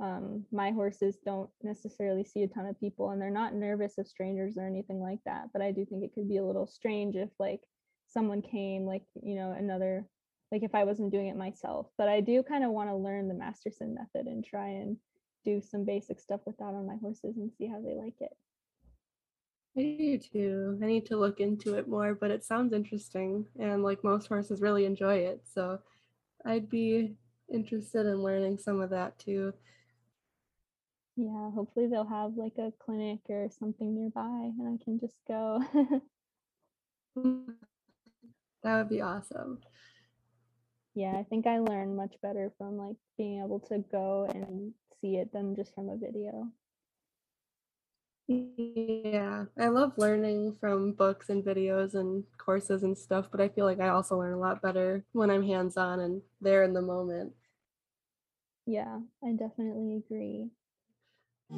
um, 0.00 0.44
my 0.52 0.70
horses 0.70 1.18
don't 1.24 1.50
necessarily 1.62 2.24
see 2.24 2.42
a 2.42 2.48
ton 2.48 2.66
of 2.66 2.78
people 2.78 3.10
and 3.10 3.20
they're 3.20 3.30
not 3.30 3.54
nervous 3.54 3.98
of 3.98 4.06
strangers 4.06 4.56
or 4.56 4.66
anything 4.66 5.00
like 5.00 5.18
that. 5.24 5.48
But 5.52 5.62
I 5.62 5.72
do 5.72 5.84
think 5.84 6.04
it 6.04 6.14
could 6.14 6.28
be 6.28 6.36
a 6.36 6.44
little 6.44 6.66
strange 6.66 7.16
if 7.16 7.30
like 7.38 7.60
someone 8.06 8.42
came, 8.42 8.86
like, 8.86 9.02
you 9.22 9.34
know, 9.34 9.52
another 9.52 10.06
like 10.50 10.62
if 10.62 10.74
I 10.74 10.84
wasn't 10.84 11.12
doing 11.12 11.28
it 11.28 11.36
myself. 11.36 11.88
But 11.98 12.08
I 12.08 12.20
do 12.20 12.42
kind 12.42 12.64
of 12.64 12.70
want 12.70 12.88
to 12.88 12.96
learn 12.96 13.28
the 13.28 13.34
Masterson 13.34 13.94
method 13.94 14.26
and 14.26 14.44
try 14.44 14.68
and 14.68 14.96
do 15.44 15.60
some 15.60 15.84
basic 15.84 16.20
stuff 16.20 16.40
with 16.46 16.56
that 16.58 16.64
on 16.64 16.86
my 16.86 16.96
horses 17.00 17.36
and 17.36 17.50
see 17.52 17.66
how 17.66 17.80
they 17.80 17.94
like 17.94 18.20
it. 18.20 18.36
I 19.76 19.96
do 19.98 20.18
too. 20.18 20.78
I 20.82 20.86
need 20.86 21.06
to 21.06 21.16
look 21.16 21.40
into 21.40 21.74
it 21.74 21.88
more, 21.88 22.14
but 22.14 22.30
it 22.30 22.44
sounds 22.44 22.72
interesting. 22.72 23.46
And 23.58 23.82
like 23.82 24.02
most 24.02 24.26
horses 24.26 24.60
really 24.60 24.84
enjoy 24.84 25.16
it. 25.16 25.42
So 25.44 25.78
I'd 26.44 26.68
be 26.68 27.14
interested 27.52 28.06
in 28.06 28.22
learning 28.22 28.58
some 28.58 28.80
of 28.80 28.90
that 28.90 29.18
too. 29.18 29.52
Yeah, 31.18 31.50
hopefully 31.50 31.88
they'll 31.88 32.06
have 32.06 32.36
like 32.36 32.58
a 32.58 32.72
clinic 32.78 33.18
or 33.28 33.48
something 33.50 33.92
nearby 33.92 34.52
and 34.56 34.78
I 34.80 34.84
can 34.84 35.00
just 35.00 35.16
go. 35.26 35.60
that 38.62 38.76
would 38.76 38.88
be 38.88 39.00
awesome. 39.00 39.58
Yeah 40.94 41.16
i 41.18 41.24
think 41.24 41.46
i 41.46 41.58
learn 41.58 41.96
much 41.96 42.14
better 42.22 42.52
from 42.56 42.76
like 42.76 42.96
being 43.16 43.42
able 43.42 43.58
to 43.68 43.78
go 43.90 44.28
and 44.32 44.72
see 45.00 45.16
it 45.16 45.32
than 45.32 45.56
just 45.56 45.74
from 45.74 45.88
a 45.88 45.96
video. 45.96 46.48
Yeah 48.28 49.46
i 49.58 49.68
love 49.68 49.92
learning 49.96 50.56
from 50.60 50.92
books 50.92 51.30
and 51.30 51.42
videos 51.42 51.94
and 51.94 52.24
courses 52.36 52.82
and 52.84 52.96
stuff 52.96 53.26
but 53.32 53.40
i 53.40 53.48
feel 53.48 53.64
like 53.64 53.80
i 53.80 53.88
also 53.88 54.18
learn 54.18 54.34
a 54.34 54.38
lot 54.38 54.62
better 54.62 55.04
when 55.12 55.30
i'm 55.30 55.42
hands-on 55.46 55.98
and 56.00 56.22
there 56.40 56.62
in 56.62 56.74
the 56.74 56.82
moment. 56.82 57.32
Yeah 58.66 59.00
i 59.24 59.32
definitely 59.32 59.96
agree 59.96 60.50
I 61.50 61.56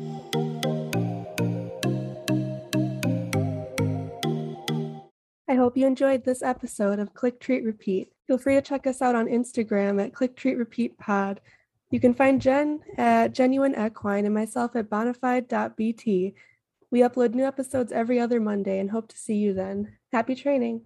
hope 5.56 5.76
you 5.76 5.84
enjoyed 5.84 6.24
this 6.24 6.42
episode 6.42 7.00
of 7.00 7.12
Click 7.12 7.40
Treat 7.40 7.64
Repeat. 7.64 8.12
Feel 8.28 8.38
free 8.38 8.54
to 8.54 8.62
check 8.62 8.86
us 8.86 9.02
out 9.02 9.16
on 9.16 9.26
Instagram 9.26 10.00
at 10.00 10.14
Click 10.14 10.36
Treat 10.36 10.56
Repeat 10.58 10.96
Pod. 10.96 11.40
You 11.90 11.98
can 11.98 12.14
find 12.14 12.40
Jen 12.40 12.80
at 12.98 13.32
Genuine 13.34 13.74
Equine 13.74 14.26
and 14.26 14.34
myself 14.34 14.76
at 14.76 14.88
bonafide.bt. 14.88 16.34
We 16.92 17.00
upload 17.00 17.34
new 17.34 17.44
episodes 17.44 17.90
every 17.90 18.20
other 18.20 18.38
Monday 18.38 18.78
and 18.78 18.92
hope 18.92 19.08
to 19.08 19.18
see 19.18 19.34
you 19.34 19.54
then. 19.54 19.96
Happy 20.12 20.36
training! 20.36 20.82